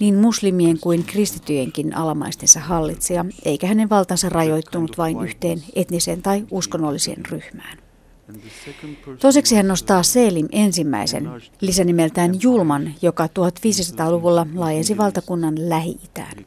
niin 0.00 0.14
muslimien 0.14 0.80
kuin 0.80 1.04
kristityjenkin 1.04 1.96
alamaistensa 1.96 2.60
hallitsija, 2.60 3.24
eikä 3.44 3.66
hänen 3.66 3.90
valtansa 3.90 4.28
rajoittunut 4.28 4.98
vain 4.98 5.22
yhteen 5.22 5.62
etniseen 5.74 6.22
tai 6.22 6.44
uskonnolliseen 6.50 7.26
ryhmään. 7.26 7.85
Toiseksi 9.20 9.56
hän 9.56 9.68
nostaa 9.68 10.02
Selim 10.02 10.48
ensimmäisen, 10.52 11.30
lisänimeltään 11.60 12.42
Julman, 12.42 12.94
joka 13.02 13.26
1500-luvulla 13.26 14.46
laajensi 14.54 14.96
valtakunnan 14.96 15.68
Lähi-Itään. 15.68 16.46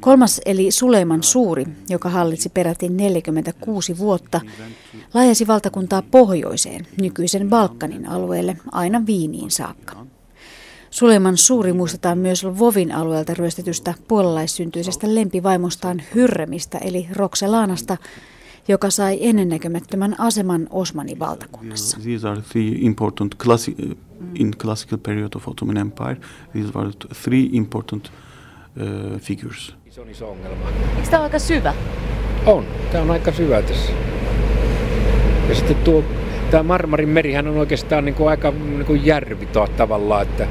Kolmas 0.00 0.40
eli 0.46 0.70
Suleiman 0.70 1.22
Suuri, 1.22 1.66
joka 1.88 2.08
hallitsi 2.08 2.48
peräti 2.48 2.88
46 2.88 3.98
vuotta, 3.98 4.40
laajensi 5.14 5.46
valtakuntaa 5.46 6.02
pohjoiseen, 6.02 6.86
nykyisen 7.00 7.48
Balkanin 7.48 8.08
alueelle, 8.08 8.56
aina 8.72 9.06
Viiniin 9.06 9.50
saakka. 9.50 10.06
Suleiman 10.90 11.36
Suuri 11.36 11.72
muistetaan 11.72 12.18
myös 12.18 12.44
Vovin 12.44 12.92
alueelta 12.92 13.34
ryöstetystä 13.34 13.94
puolalaissyntyisestä 14.08 15.14
lempivaimostaan 15.14 16.02
Hyrremistä 16.14 16.78
eli 16.78 17.08
Rokselaanasta, 17.12 17.96
joka 18.68 18.90
sai 18.90 19.18
ennennäkemättömän 19.20 20.20
aseman 20.20 20.66
Osmanin 20.70 21.18
valtakunnassa. 21.18 21.98
These 22.00 22.28
are 22.28 22.40
three 22.40 22.72
important 22.80 23.34
classi- 23.44 23.96
in 24.34 24.50
classical 24.58 24.98
period 24.98 25.30
of 25.36 25.48
Ottoman 25.48 25.76
Empire. 25.76 26.16
These 26.52 26.72
were 26.74 26.90
three 27.22 27.48
important 27.52 28.12
uh, 28.12 29.20
figures. 29.20 29.74
Se 29.90 30.00
on 30.00 30.10
iso 30.10 30.30
ongelma. 30.30 30.68
Eikö 30.96 31.10
tämä 31.10 31.20
ole 31.20 31.24
aika 31.24 31.38
syvä? 31.38 31.74
On. 32.46 32.64
Tämä 32.92 33.04
on 33.04 33.10
aika 33.10 33.32
syvä 33.32 33.62
tässä. 33.62 33.92
Ja 35.48 35.54
sitten 35.54 35.76
tuo, 35.76 36.04
tämä 36.50 36.62
Marmarin 36.62 37.08
merihän 37.08 37.48
on 37.48 37.56
oikeastaan 37.56 38.04
niin 38.04 38.14
kuin 38.14 38.28
aika 38.28 38.50
niin 38.50 38.86
kuin 38.86 39.06
järvi 39.06 39.48
tavallaan, 39.76 40.22
että 40.22 40.48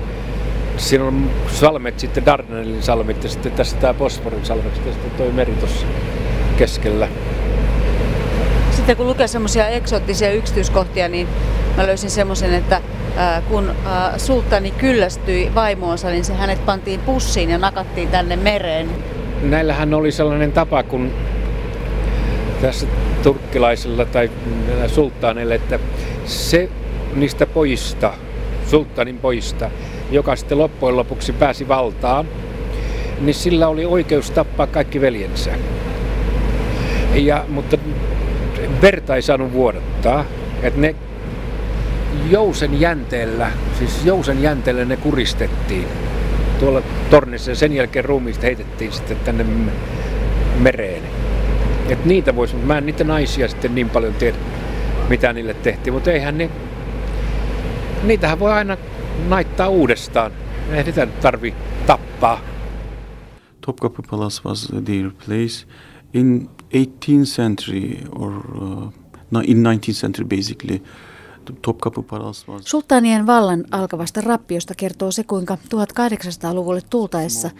siinä 0.77 1.05
on 1.05 1.29
salmet, 1.51 2.00
sitten 2.00 2.25
Dardanellin 2.25 2.84
salmet 2.84 3.24
ja 3.24 3.29
sitten 3.29 3.51
tässä 3.51 3.77
tämä 3.77 3.93
Bosforin 3.93 4.45
salmet 4.45 4.81
ja 4.86 4.93
sitten 4.93 5.12
tuo 5.12 5.31
meri 5.31 5.53
tuossa 5.53 5.86
keskellä. 6.57 7.07
Sitten 8.86 8.98
kun 8.98 9.08
lukee 9.08 9.27
semmoisia 9.27 9.68
eksoottisia 9.68 10.32
yksityiskohtia, 10.32 11.08
niin 11.08 11.27
mä 11.77 11.88
löysin 11.88 12.10
semmoisen, 12.10 12.54
että 12.54 12.82
kun 13.50 13.72
sultani 14.18 14.72
kyllästyi 14.72 15.51
vaimoonsa, 15.56 16.10
niin 16.10 16.25
se 16.25 16.34
hänet 16.34 16.65
pantiin 16.65 17.00
pussiin 17.00 17.50
ja 17.50 17.58
nakattiin 17.58 18.08
tänne 18.08 18.36
mereen. 18.36 18.89
Näillähän 19.42 19.94
oli 19.94 20.12
sellainen 20.12 20.51
tapa, 20.51 20.84
kun 20.84 21.12
tässä 22.62 22.88
turkkilaisilla 23.24 24.06
tai 24.06 24.30
sulttaaneilla, 24.88 25.56
että 25.56 25.80
se 26.25 26.70
niistä 27.15 27.46
pojista, 27.46 28.13
sulttanin 28.68 29.18
pojista, 29.18 29.70
joka 30.12 30.36
sitten 30.36 30.58
loppujen 30.58 30.98
lopuksi 30.98 31.34
pääsi 31.34 31.68
valtaan, 31.68 32.25
niin 33.22 33.36
sillä 33.36 33.68
oli 33.68 33.86
oikeus 33.86 34.32
tappaa 34.32 34.68
kaikki 34.68 35.01
veljensä. 35.01 35.51
Ja, 37.13 37.46
mutta 37.48 37.77
verta 38.81 39.15
ei 39.15 39.22
saanut 39.22 39.53
vuodattaa. 39.53 40.25
Että 40.63 40.79
ne 40.79 40.95
jousen 42.29 42.81
jänteellä, 42.81 43.51
siis 43.79 44.05
jousen 44.05 44.41
jänteellä 44.41 44.86
ne 44.86 44.98
kuristettiin 44.98 45.88
tuolla 46.60 46.81
tornissa 47.10 47.51
ja 47.51 47.55
sen 47.55 47.74
jälkeen 47.74 48.05
ruumiista 48.05 48.45
heitettiin 48.45 48.91
sitten 48.91 49.17
tänne 49.25 49.45
mereen. 50.60 51.03
Et 51.89 52.05
niitä 52.05 52.36
voisi, 52.36 52.55
mä 52.55 52.77
en 52.77 52.86
niitä 52.86 53.03
naisia 53.03 53.48
sitten 53.48 53.75
niin 53.75 53.89
paljon 53.89 54.13
tiedä, 54.13 54.38
mitä 55.10 55.34
niille 55.34 55.53
tehtiin, 55.53 55.93
mutta 55.93 56.12
eihän 56.12 56.38
ne, 56.38 56.50
niitähän 58.03 58.39
voi 58.39 58.51
aina 58.51 58.77
naittaa 59.27 59.67
uudestaan. 59.67 60.31
Ei 60.72 60.84
niitä 60.84 61.07
tarvi 61.22 61.53
tappaa. 61.86 62.41
Topkapi 63.65 64.01
Palace 64.10 64.41
was 64.45 64.67
their 64.86 65.12
place 65.25 65.65
in 66.15 66.50
18th 66.74 67.25
century 67.25 67.98
or 68.12 68.31
uh, 68.31 68.91
in 69.43 69.63
19th 69.63 69.93
century 69.93 70.25
basically. 70.27 70.81
Sultanien 72.62 73.25
vallan 73.25 73.63
alkavasta 73.72 74.22
rappiosta 74.22 74.74
kertoo 74.77 75.12
se, 75.12 75.24
kuinka 75.24 75.57
1800-luvulle 75.75 76.81
tultaessa 76.89 77.51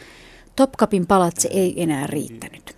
Topkapin 0.55 1.07
palatsi 1.07 1.47
ei 1.51 1.83
enää 1.83 2.07
riittänyt. 2.07 2.75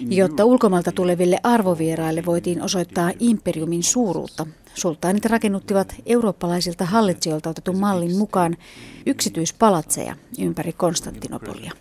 Jotta 0.00 0.44
ulkomailta 0.44 0.92
tuleville 0.92 1.38
arvovieraille 1.42 2.24
voitiin 2.26 2.62
osoittaa 2.62 3.12
imperiumin 3.20 3.82
suuruutta, 3.82 4.46
sultaanit 4.74 5.24
rakennuttivat 5.24 5.94
eurooppalaisilta 6.06 6.84
hallitsijoilta 6.84 7.50
otetun 7.50 7.78
mallin 7.78 8.16
mukaan 8.16 8.56
yksityispalatseja 9.06 10.16
ympäri 10.38 10.72
Konstantinopolia. 10.72 11.72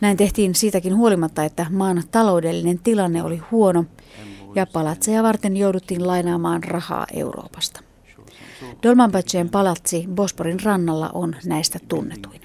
Näin 0.00 0.16
tehtiin 0.16 0.54
siitäkin 0.54 0.96
huolimatta, 0.96 1.44
että 1.44 1.66
maan 1.70 2.02
taloudellinen 2.10 2.78
tilanne 2.78 3.22
oli 3.22 3.42
huono 3.50 3.84
ja 4.54 4.66
palatseja 4.66 5.22
varten 5.22 5.56
jouduttiin 5.56 6.06
lainaamaan 6.06 6.64
rahaa 6.64 7.06
Euroopasta. 7.12 7.80
Dolmanbaceen 8.82 9.48
palatsi 9.48 10.04
Bosporin 10.14 10.60
rannalla 10.62 11.10
on 11.14 11.36
näistä 11.44 11.78
tunnetuin. 11.88 12.40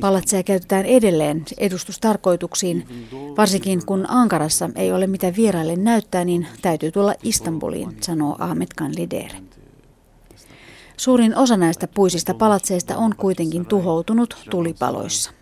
Palatseja 0.00 0.42
käytetään 0.42 0.84
edelleen 0.84 1.44
edustustarkoituksiin, 1.58 3.08
varsinkin 3.36 3.86
kun 3.86 4.04
Ankarassa 4.08 4.70
ei 4.74 4.92
ole 4.92 5.06
mitä 5.06 5.32
vieraille 5.36 5.76
näyttää, 5.76 6.24
niin 6.24 6.46
täytyy 6.62 6.92
tulla 6.92 7.14
Istanbuliin, 7.22 7.96
sanoo 8.00 8.36
Ahmet 8.38 8.74
Kan 8.74 8.92
Lider. 8.96 9.30
Suurin 10.96 11.36
osa 11.36 11.56
näistä 11.56 11.88
puisista 11.88 12.34
palatseista 12.34 12.96
on 12.96 13.16
kuitenkin 13.16 13.66
tuhoutunut 13.66 14.36
tulipaloissa. 14.50 15.32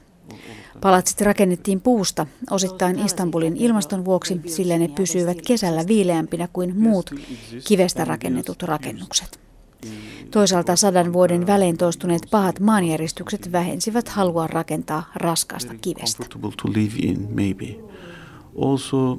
Palatsit 0.81 1.21
rakennettiin 1.21 1.81
puusta, 1.81 2.27
osittain 2.51 2.99
Istanbulin 2.99 3.57
ilmaston 3.57 4.05
vuoksi, 4.05 4.41
sillä 4.47 4.79
ne 4.79 4.89
pysyivät 4.89 5.43
kesällä 5.47 5.87
viileämpinä 5.87 6.49
kuin 6.53 6.81
muut 6.81 7.11
kivestä 7.67 8.05
rakennetut 8.05 8.63
rakennukset. 8.63 9.41
Toisaalta 10.31 10.77
sadan 10.77 11.13
vuoden 11.13 11.47
välein 11.47 11.77
toistuneet 11.77 12.23
pahat 12.31 12.61
maanjäristykset 12.61 13.53
vähensivät 13.53 14.09
halua 14.09 14.47
rakentaa 14.47 15.11
raskaasta 15.15 15.75
kivestä. 15.75 16.25
Also, 18.63 19.19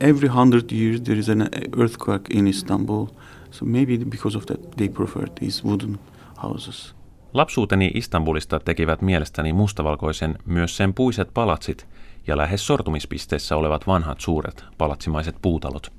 every 0.00 0.28
hundred 0.28 0.72
years 0.72 1.00
there 1.00 1.18
is 1.20 1.28
an 1.28 1.48
earthquake 1.78 2.34
in 2.34 2.46
Istanbul, 2.46 3.06
so 3.50 3.64
maybe 3.64 3.98
because 4.04 4.38
of 4.38 4.46
that 4.46 4.70
they 4.76 4.88
prefer 4.88 5.28
these 5.40 5.64
wooden 5.64 5.98
houses. 6.42 6.97
Lapsuuteni 7.34 7.90
Istanbulista 7.94 8.60
tekivät 8.60 9.02
mielestäni 9.02 9.52
mustavalkoisen 9.52 10.38
myös 10.46 10.76
sen 10.76 10.94
puiset 10.94 11.28
palatsit 11.34 11.88
ja 12.26 12.36
lähes 12.36 12.66
sortumispisteessä 12.66 13.56
olevat 13.56 13.86
vanhat 13.86 14.20
suuret 14.20 14.64
palatsimaiset 14.78 15.36
puutalot. 15.42 15.92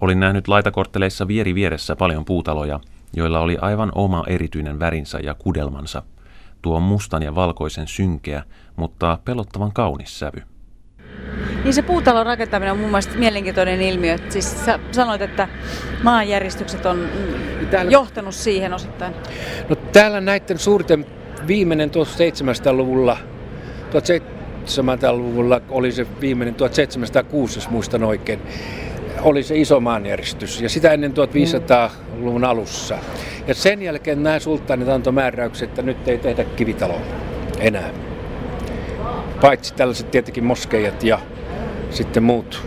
Olin 0.00 0.20
nähnyt 0.20 0.48
laitakortteleissa 0.48 1.28
vieri 1.28 1.54
vieressä 1.54 1.96
paljon 1.96 2.24
puutaloja, 2.24 2.80
joilla 3.16 3.40
oli 3.40 3.58
aivan 3.60 3.92
oma 3.94 4.24
erityinen 4.26 4.78
värinsä 4.78 5.18
ja 5.18 5.34
kudelmansa. 5.34 6.02
Tuo 6.62 6.80
mustan 6.80 7.22
ja 7.22 7.34
valkoisen 7.34 7.88
synkeä, 7.88 8.42
mutta 8.76 9.18
pelottavan 9.24 9.72
kaunis 9.72 10.18
sävy. 10.18 10.42
Niin 11.68 11.74
se 11.74 11.82
puutalon 11.82 12.26
rakentaminen 12.26 12.72
on 12.72 12.78
mun 12.78 12.90
mielestä 12.90 13.18
mielenkiintoinen 13.18 13.82
ilmiö. 13.82 14.18
Siis 14.28 14.64
sä 14.64 14.78
sanoit, 14.92 15.22
että 15.22 15.48
maanjäristykset 16.02 16.86
on 16.86 17.08
täällä... 17.70 17.92
johtanut 17.92 18.34
siihen 18.34 18.74
osittain. 18.74 19.14
No 19.68 19.76
täällä 19.76 20.20
näiden 20.20 20.58
suurten 20.58 21.06
viimeinen 21.46 21.90
1700-luvulla, 21.90 23.16
1700-luvulla 23.90 25.60
oli 25.68 25.92
se 25.92 26.06
viimeinen 26.20 26.54
1706, 26.54 27.56
jos 27.56 27.70
muistan 27.70 28.04
oikein, 28.04 28.40
oli 29.22 29.42
se 29.42 29.56
iso 29.56 29.80
maanjäristys 29.80 30.60
ja 30.60 30.68
sitä 30.68 30.92
ennen 30.92 31.12
1500-luvun 31.12 32.44
alussa. 32.44 32.98
Ja 33.46 33.54
sen 33.54 33.82
jälkeen 33.82 34.22
nämä 34.22 34.38
sulttaanit 34.38 34.88
antoi 34.88 35.12
määräykset, 35.12 35.68
että 35.68 35.82
nyt 35.82 36.08
ei 36.08 36.18
tehdä 36.18 36.44
kivitaloa 36.44 37.00
enää. 37.60 37.90
Paitsi 39.40 39.74
tällaiset 39.74 40.10
tietenkin 40.10 40.44
moskeijat 40.44 41.04
ja 41.04 41.18
sitten 41.90 42.22
muut 42.22 42.62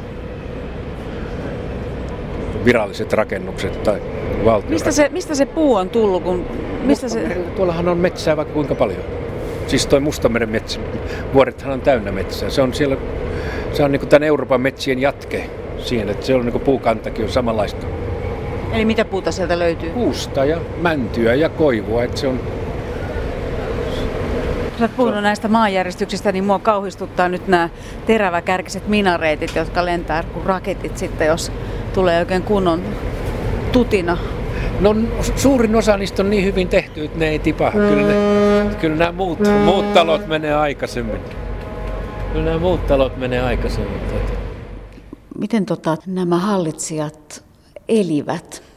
viralliset 2.66 3.14
rakennukset 3.14 3.84
tai 3.84 4.02
valtion 4.46 4.72
mistä 4.72 4.92
se, 4.92 5.10
mistä 5.10 5.36
se 5.36 5.46
puu 5.46 5.76
on 5.76 5.90
tullut? 5.90 6.24
Kun, 6.24 6.46
mistä 6.84 7.10
se... 7.10 7.38
Tuollahan 7.56 7.88
on 7.88 7.98
metsää 7.98 8.38
vaikka 8.38 8.54
kuinka 8.54 8.76
paljon. 8.76 9.02
Siis 9.68 9.88
toi 9.88 10.00
Mustameren 10.00 10.50
metsä, 10.50 10.80
vuorethan 11.34 11.74
on 11.74 11.82
täynnä 11.82 12.12
metsää. 12.12 12.50
Se 12.50 12.62
on 12.62 12.74
siellä, 12.74 12.98
se 13.74 13.84
on 13.84 13.92
niin 13.92 14.08
tämän 14.08 14.24
Euroopan 14.24 14.62
metsien 14.62 15.00
jatke 15.00 15.50
siihen, 15.78 16.10
että 16.10 16.26
se 16.26 16.36
on 16.36 16.46
niin 16.46 16.62
puukantakin 16.62 17.26
on 17.26 17.32
samanlaista. 17.32 17.88
Eli 18.74 18.86
mitä 18.86 19.06
puuta 19.06 19.32
sieltä 19.32 19.60
löytyy? 19.60 19.90
Kuusta 19.90 20.46
ja 20.46 20.58
mäntyä 20.82 21.34
ja 21.34 21.50
koivua, 21.50 22.04
että 22.04 22.18
se 22.18 22.28
on 22.28 22.40
Sä 24.82 24.86
oot 24.86 24.96
puhunut 24.96 25.24
näistä 25.24 25.48
maanjäristyksistä, 25.48 26.32
niin 26.32 26.44
mua 26.44 26.60
kauhistuttaa 26.60 27.30
nyt 27.30 27.48
nämä 27.48 27.70
teräväkärkiset 28.06 28.88
minareetit, 28.88 29.56
jotka 29.56 29.86
lentää 29.86 30.24
kuin 30.24 30.46
raketit 30.46 30.98
sitten, 30.98 31.28
jos 31.28 31.52
tulee 31.94 32.20
oikein 32.20 32.44
kunnon 32.44 32.82
tutina. 33.72 34.18
No 34.80 34.96
suurin 35.36 35.76
osa 35.76 35.98
niistä 35.98 36.22
on 36.24 36.30
niin 36.30 36.46
hyvin 36.46 36.68
tehty, 36.68 37.06
että 37.06 37.20
ne 37.20 37.28
ei 37.28 37.40
tipahda. 37.40 37.80
Kyllä, 37.80 38.08
ne, 38.08 38.76
kyllä 38.76 38.96
nämä 38.96 39.12
muut, 39.12 39.40
muut 39.66 39.94
talot 39.94 40.28
menee 40.28 40.54
aikaisemmin. 40.54 41.22
Kyllä 42.34 42.46
nämä 42.46 42.58
muut 42.58 42.88
talot 42.88 43.18
menee 43.18 43.42
aikaisemmin. 43.42 44.02
Miten 45.40 45.66
tota, 45.66 45.98
nämä 46.06 46.38
hallitsijat 46.38 47.46
elivät? 47.90 48.71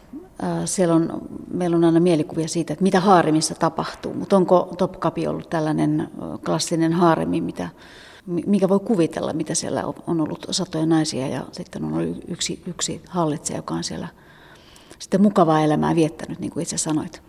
Siellä 0.65 0.95
on, 0.95 1.21
meillä 1.51 1.77
on 1.77 1.85
aina 1.85 2.01
mielikuvia 2.01 2.49
siitä, 2.49 2.73
että 2.73 2.83
mitä 2.83 3.01
haaremissa 3.01 3.55
tapahtuu, 3.55 4.15
mutta 4.15 4.37
onko 4.37 4.75
Topkapi 4.79 5.27
ollut 5.27 5.51
tällainen 5.51 6.09
klassinen 6.45 6.93
haaremi, 6.93 7.41
mitä, 7.41 7.69
mikä 8.27 8.69
voi 8.69 8.81
kuvitella, 8.81 9.33
mitä 9.33 9.55
siellä 9.55 9.85
on 10.07 10.21
ollut 10.21 10.47
satoja 10.51 10.87
naisia 10.87 11.29
ja 11.29 11.45
sitten 11.53 11.85
on 11.85 11.95
ollut 11.95 12.25
yksi, 12.29 12.63
yksi 12.67 13.03
hallitsija, 13.09 13.59
joka 13.59 13.75
on 13.75 13.85
siellä 13.85 14.09
sitten 14.99 15.23
mukavaa 15.23 15.61
elämää 15.61 15.95
viettänyt, 15.95 16.39
niin 16.39 16.51
kuin 16.51 16.63
itse 16.63 16.79
sanoit. 16.79 17.23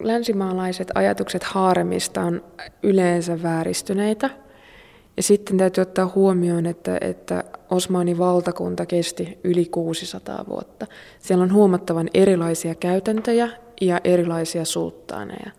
Länsimaalaiset 0.00 0.88
ajatukset 0.94 1.44
haaremista 1.44 2.20
on 2.20 2.44
yleensä 2.82 3.42
vääristyneitä– 3.42 4.30
ja 5.16 5.22
sitten 5.22 5.56
täytyy 5.56 5.82
ottaa 5.82 6.12
huomioon, 6.14 6.66
että, 6.66 6.98
että 7.00 7.44
Osmanin 7.70 8.18
valtakunta 8.18 8.86
kesti 8.86 9.38
yli 9.44 9.64
600 9.64 10.44
vuotta. 10.48 10.86
Siellä 11.18 11.44
on 11.44 11.52
huomattavan 11.52 12.08
erilaisia 12.14 12.74
käytäntöjä 12.74 13.48
ja 13.80 14.00
erilaisia 14.04 14.64
sulttaaneja. 14.64 15.50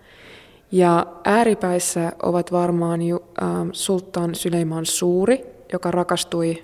Ja 0.71 1.07
ääripäissä 1.23 2.11
ovat 2.23 2.51
varmaan 2.51 3.01
ju, 3.01 3.19
äh, 3.41 3.49
sulttaan 3.71 4.35
Syleiman 4.35 4.85
Suuri, 4.85 5.45
joka 5.73 5.91
rakastui 5.91 6.63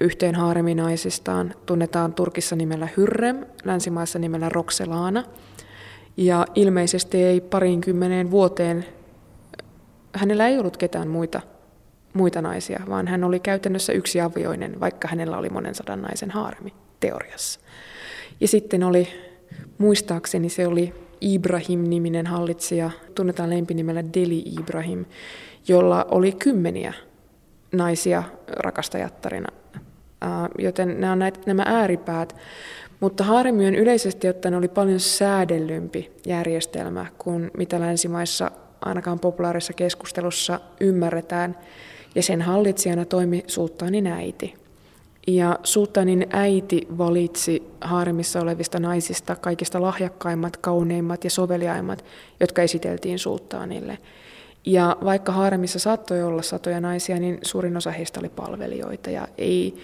yhteen 0.00 0.34
haareminaisistaan. 0.34 1.54
Tunnetaan 1.66 2.14
Turkissa 2.14 2.56
nimellä 2.56 2.88
Hyrrem, 2.96 3.46
länsimaissa 3.64 4.18
nimellä 4.18 4.48
Roxelana. 4.48 5.24
Ja 6.16 6.46
ilmeisesti 6.54 7.22
ei 7.22 7.40
parinkymmeneen 7.40 8.30
vuoteen, 8.30 8.84
hänellä 10.14 10.48
ei 10.48 10.58
ollut 10.58 10.76
ketään 10.76 11.08
muita 11.08 11.40
muita 12.14 12.42
naisia, 12.42 12.80
vaan 12.88 13.08
hän 13.08 13.24
oli 13.24 13.40
käytännössä 13.40 13.92
yksi 13.92 14.20
avioinen, 14.20 14.80
vaikka 14.80 15.08
hänellä 15.08 15.38
oli 15.38 15.48
monen 15.48 15.74
sadan 15.74 16.02
naisen 16.02 16.30
haaremi 16.30 16.72
teoriassa. 17.00 17.60
Ja 18.40 18.48
sitten 18.48 18.82
oli, 18.82 19.08
muistaakseni 19.78 20.48
se 20.48 20.66
oli 20.66 20.94
Ibrahim-niminen 21.20 22.26
hallitsija, 22.26 22.90
tunnetaan 23.14 23.50
lempinimellä 23.50 24.04
Deli 24.14 24.38
Ibrahim, 24.60 25.04
jolla 25.68 26.06
oli 26.10 26.32
kymmeniä 26.32 26.92
naisia 27.72 28.22
rakastajattarina. 28.48 29.48
Joten 30.58 31.00
nämä 31.00 31.16
näitä, 31.16 31.40
nämä 31.46 31.62
ääripäät. 31.66 32.36
Mutta 33.00 33.24
haaremi 33.24 33.66
on 33.66 33.74
yleisesti 33.74 34.28
ottaen 34.28 34.54
oli 34.54 34.68
paljon 34.68 35.00
säädellympi 35.00 36.12
järjestelmä 36.26 37.06
kuin 37.18 37.50
mitä 37.56 37.80
länsimaissa 37.80 38.50
ainakaan 38.80 39.20
populaarissa 39.20 39.72
keskustelussa 39.72 40.60
ymmärretään 40.80 41.58
ja 42.14 42.22
sen 42.22 42.42
hallitsijana 42.42 43.04
toimi 43.04 43.44
sulttaanin 43.46 44.06
äiti. 44.06 44.54
Ja 45.26 45.58
sulttaanin 45.62 46.26
äiti 46.30 46.88
valitsi 46.98 47.62
haaremissa 47.80 48.40
olevista 48.40 48.80
naisista 48.80 49.36
kaikista 49.36 49.82
lahjakkaimmat, 49.82 50.56
kauneimmat 50.56 51.24
ja 51.24 51.30
soveliaimmat, 51.30 52.04
jotka 52.40 52.62
esiteltiin 52.62 53.18
sulttaanille. 53.18 53.98
Ja 54.66 54.96
vaikka 55.04 55.32
haaremissa 55.32 55.78
saattoi 55.78 56.22
olla 56.22 56.42
satoja 56.42 56.80
naisia, 56.80 57.18
niin 57.18 57.38
suurin 57.42 57.76
osa 57.76 57.90
heistä 57.90 58.20
oli 58.20 58.28
palvelijoita 58.28 59.10
ja 59.10 59.28
ei, 59.38 59.76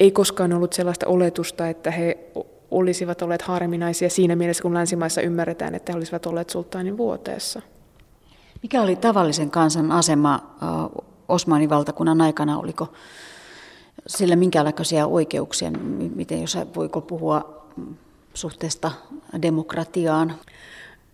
ei 0.00 0.10
koskaan 0.10 0.52
ollut 0.52 0.72
sellaista 0.72 1.06
oletusta, 1.06 1.68
että 1.68 1.90
he 1.90 2.18
olisivat 2.70 3.22
olleet 3.22 3.42
haareminaisia 3.42 4.10
siinä 4.10 4.36
mielessä, 4.36 4.62
kun 4.62 4.74
länsimaissa 4.74 5.20
ymmärretään, 5.20 5.74
että 5.74 5.92
he 5.92 5.96
olisivat 5.96 6.26
olleet 6.26 6.50
sulttaanin 6.50 6.96
vuoteessa. 6.96 7.62
Mikä 8.62 8.82
oli 8.82 8.96
tavallisen 8.96 9.50
kansan 9.50 9.92
asema 9.92 10.56
Osmanin 11.28 11.70
valtakunnan 11.70 12.20
aikana, 12.20 12.58
oliko 12.58 12.88
sillä 14.06 14.36
minkälaisia 14.36 15.06
oikeuksia, 15.06 15.70
miten 16.14 16.40
jos 16.40 16.58
voiko 16.76 17.00
puhua 17.00 17.64
suhteesta 18.34 18.90
demokratiaan? 19.42 20.34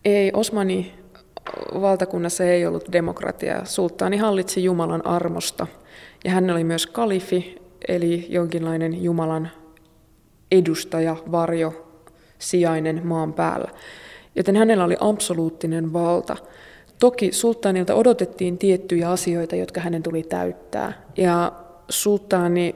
Ei, 0.04 0.30
Osmani 0.34 0.94
valtakunnassa 1.80 2.44
ei 2.44 2.66
ollut 2.66 2.92
demokratiaa. 2.92 3.64
Sulttaani 3.64 4.16
hallitsi 4.16 4.64
Jumalan 4.64 5.06
armosta 5.06 5.66
ja 6.24 6.30
hän 6.30 6.50
oli 6.50 6.64
myös 6.64 6.86
kalifi, 6.86 7.62
eli 7.88 8.26
jonkinlainen 8.28 9.02
Jumalan 9.02 9.50
edustaja, 10.52 11.16
varjo, 11.32 11.86
sijainen 12.38 13.06
maan 13.06 13.32
päällä. 13.32 13.70
Joten 14.36 14.56
hänellä 14.56 14.84
oli 14.84 14.96
absoluuttinen 15.00 15.92
valta. 15.92 16.36
Toki 16.98 17.32
sulttaanilta 17.32 17.94
odotettiin 17.94 18.58
tiettyjä 18.58 19.10
asioita, 19.10 19.56
jotka 19.56 19.80
hänen 19.80 20.02
tuli 20.02 20.22
täyttää. 20.22 21.02
Ja 21.16 21.52
sulttaani, 21.88 22.74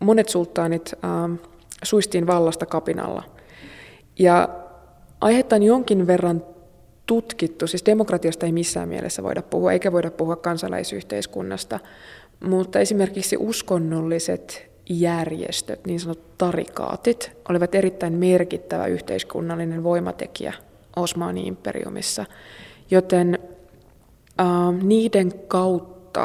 monet 0.00 0.28
sulttaanit 0.28 0.92
äh, 1.04 1.38
suistiin 1.82 2.26
vallasta 2.26 2.66
kapinalla. 2.66 3.22
Ja 4.18 4.48
aihetta 5.20 5.56
on 5.56 5.62
jonkin 5.62 6.06
verran 6.06 6.44
tutkittu, 7.06 7.66
siis 7.66 7.86
demokratiasta 7.86 8.46
ei 8.46 8.52
missään 8.52 8.88
mielessä 8.88 9.22
voida 9.22 9.42
puhua, 9.42 9.72
eikä 9.72 9.92
voida 9.92 10.10
puhua 10.10 10.36
kansalaisyhteiskunnasta, 10.36 11.80
mutta 12.40 12.80
esimerkiksi 12.80 13.36
uskonnolliset 13.38 14.70
järjestöt, 14.88 15.86
niin 15.86 16.00
sanotut 16.00 16.38
tarikaatit, 16.38 17.32
olivat 17.48 17.74
erittäin 17.74 18.12
merkittävä 18.12 18.86
yhteiskunnallinen 18.86 19.84
voimatekijä 19.84 20.52
Osmani-imperiumissa, 20.96 22.24
joten 22.90 23.38
äh, 24.40 24.46
niiden 24.82 25.32
kautta 25.48 26.24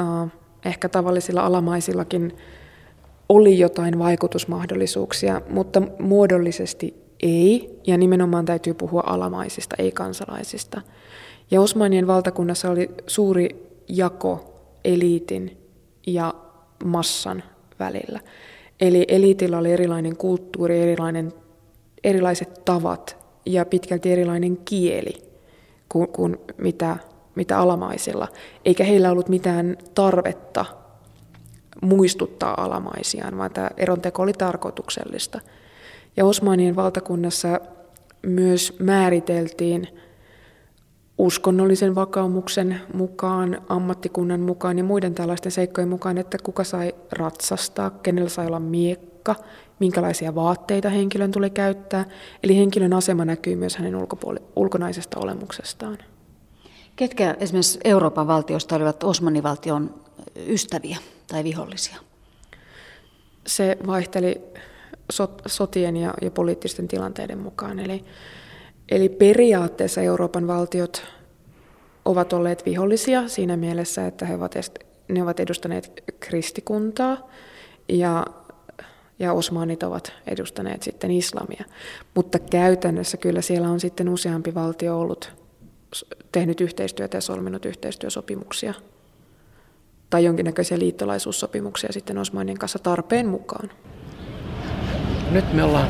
äh, 0.00 0.32
ehkä 0.64 0.88
tavallisilla 0.88 1.40
alamaisillakin 1.40 2.36
oli 3.28 3.58
jotain 3.58 3.98
vaikutusmahdollisuuksia, 3.98 5.42
mutta 5.50 5.82
muodollisesti 5.98 6.94
ei, 7.22 7.80
ja 7.86 7.98
nimenomaan 7.98 8.44
täytyy 8.44 8.74
puhua 8.74 9.02
alamaisista, 9.06 9.76
ei 9.78 9.92
kansalaisista. 9.92 10.82
Ja 11.50 11.60
Osmanien 11.60 12.06
valtakunnassa 12.06 12.70
oli 12.70 12.90
suuri 13.06 13.48
jako 13.88 14.58
eliitin 14.84 15.56
ja 16.06 16.34
massan 16.84 17.42
välillä. 17.78 18.20
Eli 18.80 19.04
eliitillä 19.08 19.58
oli 19.58 19.72
erilainen 19.72 20.16
kulttuuri, 20.16 20.82
erilainen, 20.82 21.32
erilaiset 22.04 22.64
tavat 22.64 23.16
ja 23.46 23.64
pitkälti 23.64 24.12
erilainen 24.12 24.56
kieli 24.56 25.31
kuin, 25.92 26.08
kuin 26.08 26.38
mitä, 26.58 26.96
mitä 27.34 27.58
alamaisilla. 27.58 28.28
Eikä 28.64 28.84
heillä 28.84 29.10
ollut 29.10 29.28
mitään 29.28 29.76
tarvetta 29.94 30.64
muistuttaa 31.82 32.64
alamaisiaan, 32.64 33.38
vaan 33.38 33.50
tämä 33.50 33.70
eronteko 33.76 34.22
oli 34.22 34.32
tarkoituksellista. 34.32 35.40
Ja 36.16 36.24
Osmanien 36.24 36.76
valtakunnassa 36.76 37.60
myös 38.26 38.76
määriteltiin 38.78 39.88
uskonnollisen 41.18 41.94
vakaumuksen 41.94 42.80
mukaan, 42.94 43.62
ammattikunnan 43.68 44.40
mukaan 44.40 44.78
ja 44.78 44.84
muiden 44.84 45.14
tällaisten 45.14 45.52
seikkojen 45.52 45.88
mukaan, 45.88 46.18
että 46.18 46.38
kuka 46.42 46.64
sai 46.64 46.94
ratsastaa, 47.12 47.90
kenellä 47.90 48.28
sai 48.28 48.46
olla 48.46 48.60
miekka, 48.60 49.34
minkälaisia 49.82 50.34
vaatteita 50.34 50.88
henkilön 50.88 51.32
tuli 51.32 51.50
käyttää. 51.50 52.04
Eli 52.42 52.56
henkilön 52.56 52.92
asema 52.92 53.24
näkyy 53.24 53.56
myös 53.56 53.76
hänen 53.76 53.94
ulkopuoli- 53.94 54.42
ulkonaisesta 54.56 55.20
olemuksestaan. 55.20 55.98
Ketkä 56.96 57.36
esimerkiksi 57.40 57.80
Euroopan 57.84 58.26
valtiosta 58.26 58.76
olivat 58.76 59.04
Osmanivaltion 59.04 59.94
ystäviä 60.46 60.98
tai 61.26 61.44
vihollisia? 61.44 61.96
Se 63.46 63.78
vaihteli 63.86 64.40
sot, 65.12 65.42
sotien 65.46 65.96
ja, 65.96 66.14
ja 66.22 66.30
poliittisten 66.30 66.88
tilanteiden 66.88 67.38
mukaan. 67.38 67.78
Eli, 67.78 68.04
eli 68.88 69.08
periaatteessa 69.08 70.00
Euroopan 70.00 70.46
valtiot 70.46 71.02
ovat 72.04 72.32
olleet 72.32 72.66
vihollisia 72.66 73.28
siinä 73.28 73.56
mielessä, 73.56 74.06
että 74.06 74.26
he 74.26 74.34
ovat, 74.34 74.54
ne 75.08 75.22
ovat 75.22 75.40
edustaneet 75.40 76.04
kristikuntaa 76.20 77.28
ja, 77.88 78.26
ja 79.22 79.32
osmanit 79.32 79.82
ovat 79.82 80.12
edustaneet 80.26 80.82
sitten 80.82 81.10
islamia. 81.10 81.64
Mutta 82.14 82.38
käytännössä 82.38 83.16
kyllä 83.16 83.40
siellä 83.40 83.68
on 83.68 83.80
sitten 83.80 84.08
useampi 84.08 84.54
valtio 84.54 85.00
ollut 85.00 85.32
tehnyt 86.32 86.60
yhteistyötä 86.60 87.16
ja 87.16 87.20
solminut 87.20 87.64
yhteistyösopimuksia 87.64 88.74
tai 90.10 90.24
jonkinnäköisiä 90.24 90.78
liittolaisuussopimuksia 90.78 91.92
sitten 91.92 92.18
Osmanien 92.18 92.58
kanssa 92.58 92.78
tarpeen 92.78 93.28
mukaan. 93.28 93.70
Nyt 95.30 95.52
me 95.52 95.62
ollaan 95.62 95.88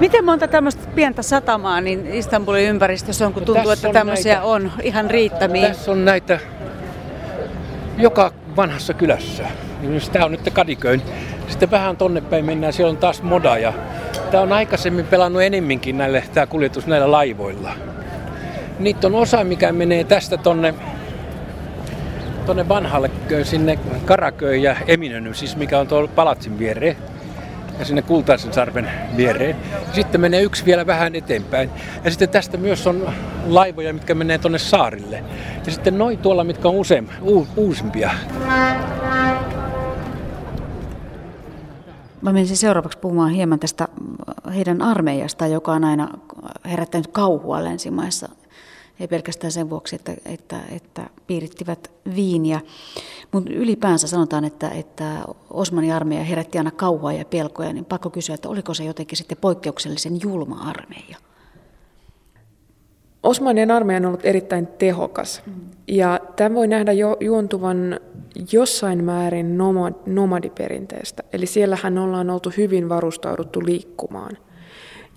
Miten 0.00 0.24
monta 0.24 0.48
tämmöistä 0.48 0.86
pientä 0.94 1.22
satamaa 1.22 1.80
niin 1.80 2.06
Istanbulin 2.06 2.68
ympäristössä 2.68 3.26
on, 3.26 3.32
kun 3.32 3.42
no 3.42 3.46
tuntuu, 3.46 3.70
että 3.70 3.92
tämmöisiä 3.92 4.32
näitä, 4.32 4.46
on 4.46 4.72
ihan 4.82 5.10
riittämiä? 5.10 5.68
Tässä 5.68 5.90
on 5.90 6.04
näitä 6.04 6.40
joka 7.98 8.32
vanhassa 8.56 8.94
kylässä. 8.94 9.46
Tämä 10.12 10.24
on 10.24 10.30
nyt 10.32 10.50
Kadiköin. 10.52 11.02
Sitten 11.48 11.70
vähän 11.70 11.96
tonne 11.96 12.20
päin 12.20 12.44
mennään, 12.44 12.72
siellä 12.72 12.90
on 12.90 12.96
taas 12.96 13.22
Moda. 13.22 13.58
Ja 13.58 13.72
tämä 14.30 14.42
on 14.42 14.52
aikaisemmin 14.52 15.06
pelannut 15.06 15.42
enemminkin 15.42 15.98
näille, 15.98 16.24
tämä 16.34 16.46
kuljetus 16.46 16.86
näillä 16.86 17.12
laivoilla. 17.12 17.72
Niitä 18.78 19.06
on 19.06 19.14
osa, 19.14 19.44
mikä 19.44 19.72
menee 19.72 20.04
tästä 20.04 20.36
tonne 20.36 20.74
tonne 22.46 22.68
vanhalle 22.68 23.10
sinne 23.42 23.78
Karaköön 24.04 24.62
ja 24.62 24.76
Eminönny, 24.86 25.34
siis 25.34 25.56
mikä 25.56 25.78
on 25.78 25.86
tuolla 25.86 26.08
palatsin 26.08 26.58
viereen 26.58 26.96
ja 27.78 27.84
sinne 27.84 28.02
Kultaisen 28.02 28.52
sarven 28.52 28.90
viereen. 29.16 29.56
Sitten 29.92 30.20
menee 30.20 30.42
yksi 30.42 30.64
vielä 30.64 30.86
vähän 30.86 31.14
eteenpäin. 31.14 31.70
Ja 32.04 32.10
sitten 32.10 32.28
tästä 32.28 32.56
myös 32.56 32.86
on 32.86 33.12
laivoja, 33.46 33.94
mitkä 33.94 34.14
menee 34.14 34.38
tuonne 34.38 34.58
saarille. 34.58 35.24
Ja 35.66 35.72
sitten 35.72 35.98
noin 35.98 36.18
tuolla, 36.18 36.44
mitkä 36.44 36.68
on 36.68 36.74
usein, 36.74 37.08
u, 37.22 37.48
uusimpia. 37.56 38.10
Mä 42.26 42.32
menisin 42.32 42.56
seuraavaksi 42.56 42.98
puhumaan 42.98 43.30
hieman 43.30 43.58
tästä 43.58 43.88
heidän 44.54 44.82
armeijasta, 44.82 45.46
joka 45.46 45.72
on 45.72 45.84
aina 45.84 46.08
herättänyt 46.64 47.06
kauhua 47.06 47.64
länsimaissa 47.64 48.28
ei 49.00 49.08
pelkästään 49.08 49.52
sen 49.52 49.70
vuoksi, 49.70 49.96
että, 49.96 50.16
että, 50.24 50.60
että 50.70 51.10
piirittivät 51.26 51.90
viiniä. 52.14 52.60
Mutta 53.32 53.52
ylipäänsä 53.52 54.06
sanotaan, 54.06 54.44
että, 54.44 54.68
että 54.68 55.24
Osmanin 55.50 55.92
armeija 55.92 56.24
herätti 56.24 56.58
aina 56.58 56.70
kauhua 56.70 57.12
ja 57.12 57.24
pelkoja, 57.24 57.72
niin 57.72 57.84
pakko 57.84 58.10
kysyä, 58.10 58.34
että 58.34 58.48
oliko 58.48 58.74
se 58.74 58.84
jotenkin 58.84 59.18
sitten 59.18 59.38
poikkeuksellisen 59.40 60.20
julma 60.22 60.56
armeija? 60.56 61.16
Osmanien 63.26 63.70
armeija 63.70 63.98
on 63.98 64.06
ollut 64.06 64.24
erittäin 64.24 64.66
tehokas. 64.66 65.42
Ja 65.88 66.20
tämä 66.36 66.54
voi 66.54 66.66
nähdä 66.66 66.92
jo 66.92 67.16
juontuvan 67.20 68.00
jossain 68.52 69.04
määrin 69.04 69.58
nomadiperinteestä. 70.06 71.22
Eli 71.32 71.46
siellähän 71.46 71.98
ollaan 71.98 72.30
oltu 72.30 72.52
hyvin 72.56 72.88
varustauduttu 72.88 73.64
liikkumaan. 73.64 74.38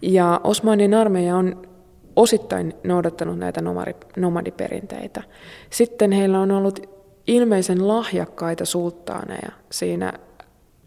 Ja 0.01 0.41
Osmanien 0.43 0.93
armeija 0.93 1.35
on 1.35 1.67
osittain 2.15 2.73
noudattanut 2.83 3.37
näitä 3.39 3.61
nomadiperinteitä. 4.17 5.23
Sitten 5.69 6.11
heillä 6.11 6.39
on 6.39 6.51
ollut 6.51 6.89
ilmeisen 7.27 7.87
lahjakkaita 7.87 8.65
sulttaaneja. 8.65 9.51
Siinä 9.71 10.13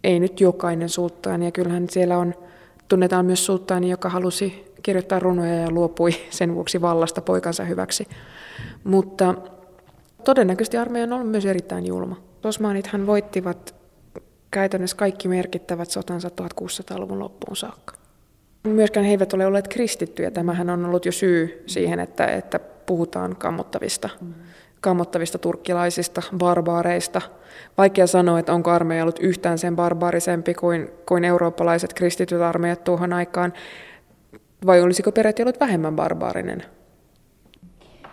ei 0.05 0.21
nyt 0.21 0.41
jokainen 0.41 0.89
sulttaani, 0.89 1.45
ja 1.45 1.51
kyllähän 1.53 1.87
siellä 1.91 2.19
on, 2.19 2.35
tunnetaan 2.93 3.27
myös 3.27 3.47
sulttaani, 3.47 3.91
joka 3.91 4.09
halusi 4.09 4.65
kirjoittaa 4.83 5.19
runoja 5.19 5.55
ja 5.55 5.71
luopui 5.71 6.11
sen 6.31 6.55
vuoksi 6.55 6.81
vallasta 6.81 7.21
poikansa 7.21 7.65
hyväksi. 7.65 8.09
Mutta 8.85 9.35
todennäköisesti 10.25 10.77
armeija 10.77 11.05
on 11.05 11.13
ollut 11.13 11.31
myös 11.31 11.47
erittäin 11.47 11.87
julma. 11.87 12.21
Osmanithan 12.45 13.07
voittivat 13.07 13.75
käytännössä 14.51 14.97
kaikki 14.97 15.29
merkittävät 15.29 15.91
sotansa 15.91 16.29
1600-luvun 16.29 17.19
loppuun 17.19 17.57
saakka. 17.57 17.95
Myöskään 18.63 19.07
he 19.07 19.11
eivät 19.11 19.33
ole 19.33 19.47
olleet 19.47 19.69
kristittyjä. 19.69 20.31
Tämähän 20.31 20.71
on 20.71 20.85
ollut 20.85 21.07
jo 21.07 21.13
syy 21.13 21.65
siihen, 21.67 22.01
että, 22.01 22.27
että 22.27 22.59
puhutaan 22.59 23.37
kammottavista, 23.37 24.09
kammottavista 24.83 25.39
turkkilaisista, 25.39 26.23
barbaareista. 26.37 27.21
Vaikea 27.79 28.07
sanoa, 28.07 28.39
että 28.39 28.53
onko 28.53 28.71
armeija 28.71 29.03
ollut 29.03 29.19
yhtään 29.19 29.59
sen 29.59 29.77
barbaarisempi 29.77 30.55
kuin, 30.55 30.91
kuin 31.09 31.25
eurooppalaiset 31.25 31.95
kristityt 31.95 32.41
armeijat 32.41 32.85
tuohon 32.85 33.13
aikaan, 33.13 33.53
vai 34.67 34.83
olisiko 34.83 35.13
peräti 35.13 35.43
ollut 35.43 35.61
vähemmän 35.61 35.97
barbaarinen? 35.97 36.63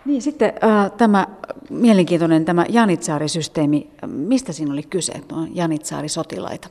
Niin, 0.04 0.22
sitten 0.22 0.52
äh, 0.64 0.92
tämä 0.92 1.26
mielenkiintoinen 1.70 2.44
tämä 2.44 2.66
Janitsaari-systeemi, 2.68 3.90
mistä 4.06 4.52
siinä 4.52 4.72
oli 4.72 4.82
kyse, 4.82 5.12
Janitsaari-sotilaita? 5.54 6.68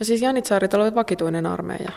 No 0.00 0.04
siis 0.04 0.22
Janitsaarit 0.22 0.74
olivat 0.74 0.94
vakituinen 0.94 1.46
armeija 1.46 1.90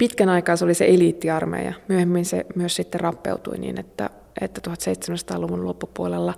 pitkän 0.00 0.28
aikaa 0.28 0.56
se 0.56 0.64
oli 0.64 0.74
se 0.74 0.86
eliittiarmeija. 0.88 1.74
Myöhemmin 1.88 2.24
se 2.24 2.46
myös 2.54 2.76
sitten 2.76 3.00
rappeutui 3.00 3.58
niin, 3.58 3.80
että, 3.80 4.10
että 4.40 4.70
1700-luvun 4.70 5.64
loppupuolella 5.64 6.34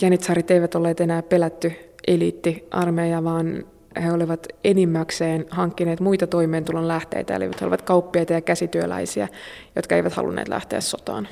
janitsarit 0.00 0.50
eivät 0.50 0.74
olleet 0.74 1.00
enää 1.00 1.22
pelätty 1.22 1.72
eliittiarmeija, 2.06 3.24
vaan 3.24 3.64
he 4.02 4.12
olivat 4.12 4.46
enimmäkseen 4.64 5.46
hankkineet 5.50 6.00
muita 6.00 6.26
toimeentulon 6.26 6.88
lähteitä, 6.88 7.36
eli 7.36 7.44
he 7.44 7.50
olivat 7.62 7.82
kauppiaita 7.82 8.32
ja 8.32 8.40
käsityöläisiä, 8.40 9.28
jotka 9.76 9.96
eivät 9.96 10.12
halunneet 10.12 10.48
lähteä 10.48 10.80
sotaan. 10.80 11.28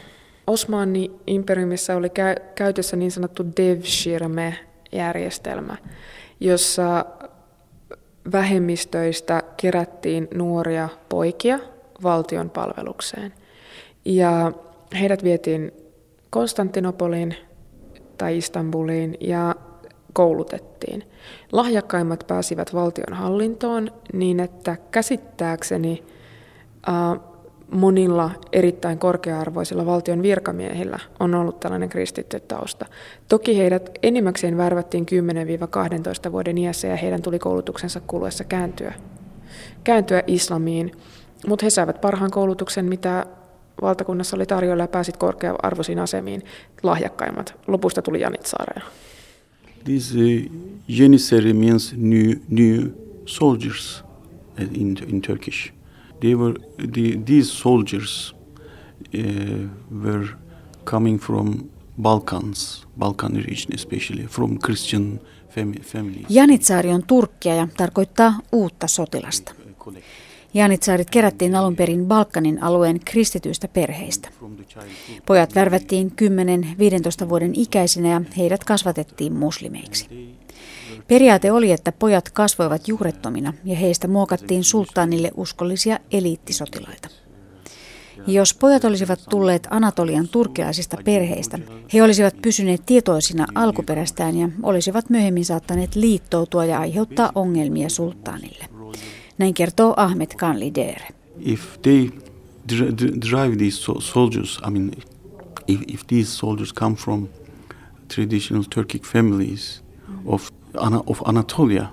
Osmani 0.46 1.10
imperiumissa 1.26 1.96
oli 1.96 2.08
käytössä 2.54 2.96
niin 2.96 3.10
sanottu 3.10 3.44
Devshirme-järjestelmä, 3.56 5.76
jossa 6.40 7.04
vähemmistöistä 8.32 9.42
kerättiin 9.56 10.28
nuoria 10.34 10.88
poikia 11.08 11.58
valtion 12.02 12.50
palvelukseen. 12.50 13.34
Ja 14.04 14.52
heidät 15.00 15.24
vietiin 15.24 15.72
Konstantinopoliin 16.30 17.34
tai 18.18 18.38
Istanbuliin 18.38 19.16
ja 19.20 19.54
koulutettiin. 20.12 21.04
Lahjakkaimmat 21.52 22.24
pääsivät 22.26 22.74
valtion 22.74 23.12
hallintoon 23.12 23.90
niin, 24.12 24.40
että 24.40 24.76
käsittääkseni 24.90 26.04
monilla 27.70 28.30
erittäin 28.52 28.98
korkea-arvoisilla 28.98 29.86
valtion 29.86 30.22
virkamiehillä 30.22 30.98
on 31.20 31.34
ollut 31.34 31.60
tällainen 31.60 31.88
kristitty 31.88 32.40
tausta. 32.40 32.86
Toki 33.28 33.58
heidät 33.58 33.90
enimmäkseen 34.02 34.56
värvättiin 34.56 35.06
10-12 36.28 36.32
vuoden 36.32 36.58
iässä 36.58 36.88
ja 36.88 36.96
heidän 36.96 37.22
tuli 37.22 37.38
koulutuksensa 37.38 38.00
kuluessa 38.06 38.44
kääntyä, 38.44 38.94
kääntyä 39.84 40.22
islamiin, 40.26 40.92
mutta 41.46 41.66
he 41.66 41.70
saivat 41.70 42.00
parhaan 42.00 42.30
koulutuksen, 42.30 42.84
mitä 42.84 43.26
valtakunnassa 43.82 44.36
oli 44.36 44.46
tarjolla 44.46 44.82
ja 44.82 44.88
pääsit 44.88 45.16
korkea-arvoisiin 45.16 45.98
asemiin 45.98 46.42
lahjakkaimmat. 46.82 47.54
Lopusta 47.66 48.02
tuli 48.02 48.20
Janitsaareja. 48.20 48.86
This 49.84 50.14
uh, 50.14 50.52
Janissary 50.88 51.52
means 51.52 51.94
new, 51.96 52.32
new 52.48 52.90
soldiers 53.26 54.04
in, 54.58 54.98
in 55.08 55.20
Turkish. 55.20 55.72
They 56.20 56.34
were, 56.34 56.54
the, 56.76 57.20
these 57.26 57.44
soldiers 57.44 58.34
uh, 59.14 59.68
were 60.04 60.28
coming 60.84 61.20
from 61.20 61.54
Balkans, 62.02 62.86
Balkan 62.98 63.34
region 63.36 63.74
especially, 63.74 64.26
from 64.26 64.58
Christian 64.58 65.20
family. 65.82 66.24
Janitsaari 66.28 66.90
on 66.90 67.02
turkkia 67.06 67.54
ja 67.54 67.68
tarkoittaa 67.76 68.34
uutta 68.52 68.86
sotilasta. 68.86 69.52
Janitsaarit 70.54 71.10
kerättiin 71.10 71.54
alun 71.54 71.76
perin 71.76 72.06
Balkanin 72.06 72.62
alueen 72.62 73.00
kristityistä 73.00 73.68
perheistä. 73.68 74.28
Pojat 75.26 75.54
värvättiin 75.54 76.12
10-15 77.24 77.28
vuoden 77.28 77.52
ikäisinä 77.54 78.08
ja 78.08 78.20
heidät 78.36 78.64
kasvatettiin 78.64 79.32
muslimeiksi. 79.32 80.36
Periaate 81.08 81.52
oli, 81.52 81.72
että 81.72 81.92
pojat 81.92 82.30
kasvoivat 82.30 82.88
juurettomina 82.88 83.52
ja 83.64 83.76
heistä 83.76 84.08
muokattiin 84.08 84.64
sulttaanille 84.64 85.30
uskollisia 85.36 85.98
eliittisotilaita. 86.12 87.08
Jos 88.26 88.54
pojat 88.54 88.84
olisivat 88.84 89.20
tulleet 89.30 89.68
Anatolian 89.70 90.28
turkilaisista 90.28 90.96
perheistä, 91.04 91.58
he 91.94 92.02
olisivat 92.02 92.34
pysyneet 92.42 92.82
tietoisina 92.86 93.46
alkuperästään 93.54 94.38
ja 94.38 94.48
olisivat 94.62 95.10
myöhemmin 95.10 95.44
saattaneet 95.44 95.96
liittoutua 95.96 96.64
ja 96.64 96.80
aiheuttaa 96.80 97.32
ongelmia 97.34 97.88
sulttaanille. 97.88 98.64
Näin 99.38 99.54
kertoo 99.54 99.94
Ahmed 99.96 100.30
Khan 100.36 100.60
Lider. 100.60 101.00
If 101.40 101.82
they 101.82 102.10
drive 103.30 103.56
these 103.58 103.78
soldiers, 103.98 104.60
I 104.66 104.70
mean, 104.70 104.92
if, 105.68 105.80
if 105.88 106.06
these 106.06 106.30
soldiers 106.38 106.72
come 106.72 106.96
from 106.96 107.28
traditional 108.14 108.64
Turkic 108.74 109.06
families 109.12 109.82
of, 110.26 110.50
of 111.06 111.20
Anatolia, 111.24 111.86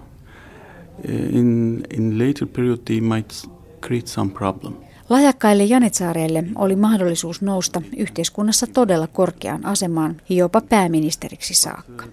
eh, 1.03 1.35
in, 1.35 1.83
in 1.97 2.17
later 2.17 2.47
period 2.47 2.79
they 2.85 3.01
might 3.01 3.49
create 3.81 4.07
some 4.07 4.31
problem. 4.31 4.73
Lajakkaille 5.09 5.63
janitsaareille 5.63 6.43
oli 6.55 6.75
mahdollisuus 6.75 7.41
nousta 7.41 7.81
yhteiskunnassa 7.97 8.67
todella 8.67 9.07
korkeaan 9.07 9.65
asemaan, 9.65 10.21
jopa 10.29 10.61
pääministeriksi 10.61 11.53
saakka. 11.53 12.05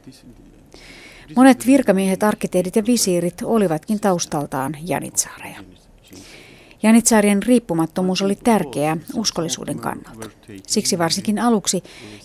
Monet 1.36 1.66
virkamiehet, 1.66 2.22
arkkitehdit 2.22 2.76
ja 2.76 2.86
visiirit 2.86 3.42
olivatkin 3.44 4.00
taustaltaan 4.00 4.76
janitsaareja. 4.86 5.60
Janitsaarien 6.82 7.42
riippumattomuus 7.42 8.22
oli 8.22 8.36
tärkeää 8.36 8.96
uskollisuuden 9.14 9.78
kannalta. 9.78 10.30
Siksi 10.66 10.98
varsinkin 10.98 11.38
aluksi 11.38 11.82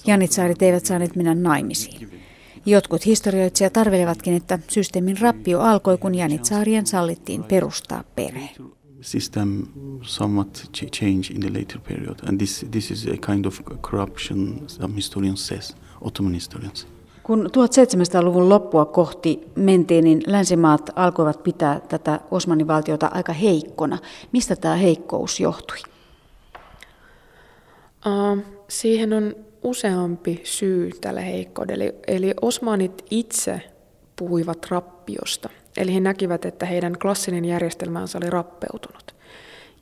janitsaarit 0.08 0.62
eivät 0.62 0.86
saaneet 0.86 1.16
mennä 1.16 1.36
naimisiin. 1.36 2.10
Jotkut 2.66 3.06
historioitsijat 3.06 3.78
arvelevatkin, 3.78 4.34
että 4.34 4.60
systeemin 4.68 5.18
rappio 5.22 5.60
alkoi, 5.60 5.98
kun 5.98 6.16
janitsaarien 6.16 6.88
sallittiin 6.88 7.44
perustaa 7.44 8.04
perhe. 8.16 8.50
System 9.02 9.64
somewhat 10.02 10.72
in 11.34 11.42
the 11.42 11.60
later 11.60 11.80
period, 11.80 12.20
and 12.28 12.38
this, 12.38 12.66
this 12.72 12.92
is 12.92 13.08
a 13.08 13.34
kind 13.34 13.46
of 13.46 13.62
corruption, 13.82 14.64
some 14.68 14.96
historians 14.96 15.48
says, 15.48 15.76
Ottoman 16.02 16.34
historians. 16.34 16.88
Kun 17.28 17.46
1700-luvun 17.46 18.50
loppua 18.50 18.86
kohti 18.86 19.48
mentiin, 19.56 20.04
niin 20.04 20.22
länsimaat 20.28 20.90
alkoivat 20.96 21.44
pitää 21.44 21.80
tätä 21.80 22.20
Osmanin 22.32 22.68
valtiota 22.68 23.10
aika 23.14 23.34
heikkona. 23.34 23.98
Mistä 24.32 24.56
tämä 24.56 24.76
heikkous 24.76 25.40
johtui? 25.40 25.78
Uh, 28.06 28.44
siihen 28.68 29.14
on 29.14 29.36
useampi 29.64 30.42
syy 30.44 30.92
tälle 31.02 31.26
heikkoudelle. 31.26 31.96
Eli 32.08 32.34
osmanit 32.42 33.06
itse 33.10 33.62
puhuivat 34.16 34.68
rappiosta. 34.70 35.50
Eli 35.78 35.94
he 35.94 36.00
näkivät, 36.00 36.46
että 36.46 36.66
heidän 36.66 37.00
klassinen 37.02 37.46
järjestelmänsä 37.46 38.18
oli 38.18 38.30
rappeutunut. 38.30 39.16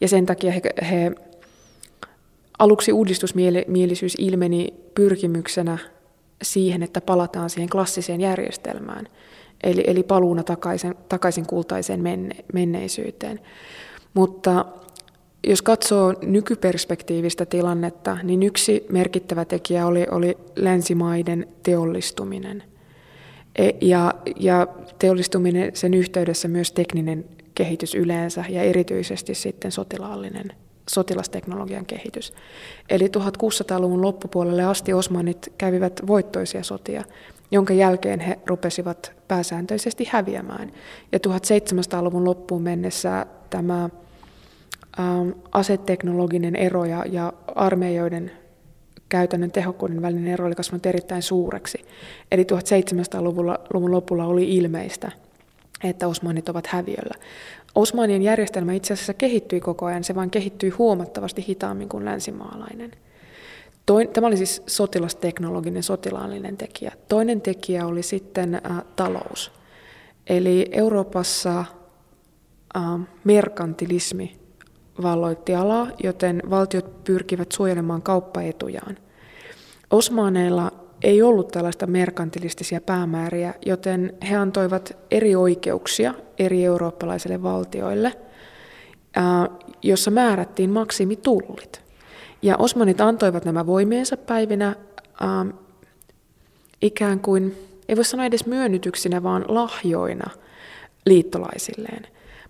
Ja 0.02 0.08
sen 0.08 0.26
takia 0.26 0.52
he, 0.52 0.62
he 0.90 1.12
aluksi 2.60 2.94
uudistusmielisyys 2.94 4.16
ilmeni 4.20 4.74
pyrkimyksenä 4.96 5.78
siihen, 6.41 6.84
että 6.84 7.02
palataan 7.02 7.50
siihen 7.50 7.69
klassiseen 7.69 8.21
järjestelmään, 8.21 9.08
eli, 9.63 9.84
eli 9.88 10.04
paluuna 10.04 10.43
takaisin, 10.43 10.95
takaisin 11.10 11.45
kultaiseen 11.45 12.02
menne, 12.02 12.36
menneisyyteen. 12.54 13.39
Mutta 14.13 14.65
jos 15.48 15.62
katsoo 15.62 16.13
nykyperspektiivistä 16.21 17.45
tilannetta, 17.45 18.17
niin 18.24 18.43
yksi 18.43 18.86
merkittävä 18.89 19.45
tekijä 19.45 19.88
oli, 19.88 20.06
oli 20.12 20.38
länsimaiden 20.56 21.48
teollistuminen. 21.63 22.63
E, 23.56 23.69
ja, 23.82 24.13
ja 24.39 24.67
teollistuminen 25.00 25.76
sen 25.76 25.93
yhteydessä 25.93 26.48
myös 26.48 26.71
tekninen 26.71 27.26
kehitys 27.56 27.95
yleensä 27.95 28.45
ja 28.50 28.62
erityisesti 28.62 29.36
sitten 29.36 29.71
sotilaallinen 29.71 30.64
sotilasteknologian 30.89 31.86
kehitys. 31.86 32.34
Eli 32.89 33.08
1600-luvun 33.08 34.02
loppupuolelle 34.02 34.63
asti 34.63 34.93
osmanit 34.93 35.54
kävivät 35.58 36.02
voittoisia 36.08 36.63
sotia, 36.63 37.04
jonka 37.52 37.74
jälkeen 37.74 38.19
he 38.19 38.39
rupesivat 38.45 39.12
pääsääntöisesti 39.28 40.08
häviämään. 40.12 40.71
Ja 41.12 41.19
1700-luvun 41.28 42.26
loppuun 42.26 42.62
mennessä 42.62 43.26
tämä 43.50 43.89
ähm, 45.00 45.30
aseteknologinen 45.52 46.56
ero 46.56 46.86
ja, 46.86 47.06
ja 47.12 47.34
armeijoiden 47.56 48.32
käytännön 49.10 49.52
tehokkuuden 49.52 50.02
välinen 50.02 50.34
ero 50.34 50.45
oli 50.45 50.56
kasvanut 50.56 50.86
erittäin 50.86 51.21
suureksi. 51.21 51.86
Eli 52.32 52.43
1700-luvun 52.43 53.91
lopulla 53.91 54.26
oli 54.26 54.56
ilmeistä, 54.56 55.12
että 55.84 56.08
osmanit 56.08 56.50
ovat 56.50 56.67
häviöllä. 56.67 57.13
Osmanien 57.76 58.22
järjestelmä 58.22 58.74
itse 58.74 58.94
asiassa 58.94 59.14
kehittyi 59.14 59.60
koko 59.60 59.86
ajan, 59.86 60.04
se 60.04 60.16
vain 60.16 60.30
kehittyi 60.30 60.70
huomattavasti 60.70 61.46
hitaammin 61.48 61.90
kuin 61.90 62.06
länsimaalainen. 62.06 62.92
Toin, 63.86 64.10
tämä 64.10 64.28
oli 64.28 64.38
siis 64.38 64.64
sotilasteknologinen, 64.68 65.84
sotilaallinen 65.84 66.58
tekijä. 66.58 66.92
Toinen 67.08 67.42
tekijä 67.42 67.86
oli 67.86 68.04
sitten 68.04 68.56
ä, 68.56 68.62
talous. 68.96 69.52
Eli 70.28 70.70
Euroopassa 70.72 71.60
ä, 71.60 72.80
merkantilismi 73.24 74.40
valloitti 75.02 75.56
alaa, 75.56 75.88
joten 76.04 76.44
valtiot 76.50 77.04
pyrkivät 77.04 77.52
suojelemaan 77.52 78.02
kauppaetujaan. 78.02 78.98
Osmaaneilla 79.92 80.72
ei 81.06 81.22
ollut 81.22 81.48
tällaista 81.48 81.88
merkantilistisia 81.88 82.82
päämääriä, 82.82 83.54
joten 83.65 84.13
he 84.30 84.36
antoivat 84.36 84.98
eri 85.12 85.36
oikeuksia 85.36 86.13
eri 86.39 86.65
eurooppalaisille 86.65 87.44
valtioille, 87.44 88.13
jossa 89.84 90.12
määrättiin 90.12 90.70
maksimitullit. 90.70 91.82
Ja 92.41 92.58
osmanit 92.58 93.02
antoivat 93.02 93.46
nämä 93.46 93.65
voimiensa 93.65 94.18
päivinä 94.18 94.76
ikään 96.82 97.20
kuin, 97.20 97.56
ei 97.89 97.96
voi 97.96 98.06
sanoa 98.06 98.26
edes 98.26 98.46
myönnytyksinä, 98.46 99.24
vaan 99.24 99.46
lahjoina 99.48 100.32
liittolaisilleen. 101.06 102.08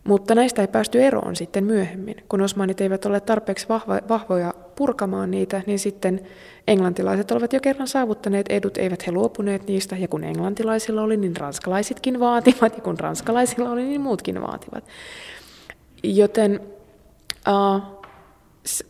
Mutta 0.07 0.35
näistä 0.35 0.61
ei 0.61 0.67
päästy 0.67 1.03
eroon 1.03 1.35
sitten 1.35 1.63
myöhemmin. 1.63 2.15
Kun 2.29 2.41
osmanit 2.41 2.81
eivät 2.81 3.05
ole 3.05 3.19
tarpeeksi 3.19 3.67
vahvoja 4.09 4.53
purkamaan 4.75 5.31
niitä, 5.31 5.61
niin 5.65 5.79
sitten 5.79 6.21
englantilaiset 6.67 7.31
olivat 7.31 7.53
jo 7.53 7.59
kerran 7.59 7.87
saavuttaneet 7.87 8.45
edut, 8.49 8.77
eivät 8.77 9.07
he 9.07 9.11
luopuneet 9.11 9.67
niistä. 9.67 9.95
Ja 9.95 10.07
kun 10.07 10.23
englantilaisilla 10.23 11.01
oli, 11.01 11.17
niin 11.17 11.37
ranskalaisitkin 11.37 12.19
vaativat, 12.19 12.77
ja 12.77 12.83
kun 12.83 12.99
ranskalaisilla 12.99 13.69
oli, 13.69 13.83
niin 13.83 14.01
muutkin 14.01 14.41
vaativat. 14.41 14.83
Joten 16.03 16.59
uh, 17.47 17.81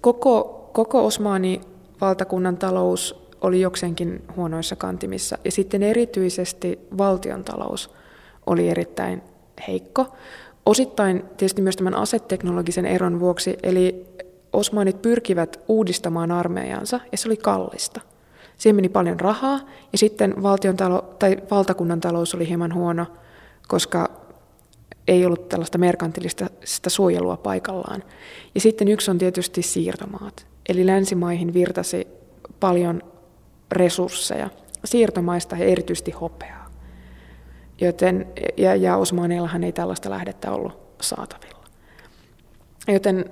koko, 0.01 0.69
koko 0.73 1.05
Osmani 1.05 1.61
valtakunnan 2.01 2.57
talous 2.57 3.25
oli 3.41 3.61
jokseenkin 3.61 4.23
huonoissa 4.35 4.75
kantimissa. 4.75 5.37
Ja 5.45 5.51
sitten 5.51 5.83
erityisesti 5.83 6.79
valtion 6.97 7.43
talous 7.43 7.91
oli 8.45 8.69
erittäin 8.69 9.21
heikko. 9.67 10.07
Osittain 10.65 11.23
tietysti 11.37 11.61
myös 11.61 11.75
tämän 11.75 11.95
aseteknologisen 11.95 12.85
eron 12.85 13.19
vuoksi, 13.19 13.57
eli 13.63 14.05
osmanit 14.53 15.01
pyrkivät 15.01 15.59
uudistamaan 15.67 16.31
armeijansa, 16.31 16.99
ja 17.11 17.17
se 17.17 17.27
oli 17.27 17.37
kallista. 17.37 18.01
Siihen 18.57 18.75
meni 18.75 18.89
paljon 18.89 19.19
rahaa, 19.19 19.59
ja 19.91 19.97
sitten 19.97 20.43
valtion 20.43 20.77
talo, 20.77 21.15
tai 21.19 21.37
valtakunnan 21.51 22.01
talous 22.01 22.35
oli 22.35 22.47
hieman 22.47 22.73
huono, 22.73 23.05
koska 23.67 24.09
ei 25.07 25.25
ollut 25.25 25.49
tällaista 25.49 25.77
merkantilista 25.77 26.47
suojelua 26.87 27.37
paikallaan. 27.37 28.03
Ja 28.55 28.61
sitten 28.61 28.87
yksi 28.87 29.11
on 29.11 29.17
tietysti 29.17 29.61
siirtomaat. 29.61 30.47
Eli 30.69 30.85
länsimaihin 30.85 31.53
virtasi 31.53 32.07
paljon 32.59 33.01
resursseja 33.71 34.49
siirtomaista 34.85 35.55
ja 35.55 35.65
erityisesti 35.65 36.11
hopeaa. 36.11 36.64
Joten, 37.81 38.27
ja, 38.57 38.75
ja 38.75 38.97
Osmaneillahan 38.97 39.63
ei 39.63 39.71
tällaista 39.71 40.09
lähdettä 40.09 40.51
ollut 40.51 40.77
saatavilla. 41.01 41.63
Joten 42.87 43.25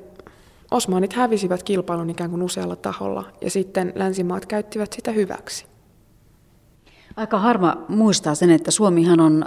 Osmanit 0.72 1.14
hävisivät 1.14 1.64
kilpailun 1.64 2.10
ikään 2.10 2.30
kuin 2.30 2.44
usealla 2.44 2.76
taholla 2.76 3.24
ja 3.42 3.50
sitten 3.50 3.94
länsimaat 3.96 4.46
käyttivät 4.46 4.94
sitä 4.94 5.12
hyväksi. 5.12 5.66
Aika 7.16 7.40
harma 7.40 7.78
muistaa 7.88 8.36
sen, 8.36 8.50
että 8.50 8.72
Suomihan 8.72 9.20
on 9.20 9.46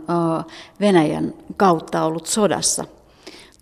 Venäjän 0.80 1.34
kautta 1.56 2.04
ollut 2.04 2.26
sodassa 2.26 2.84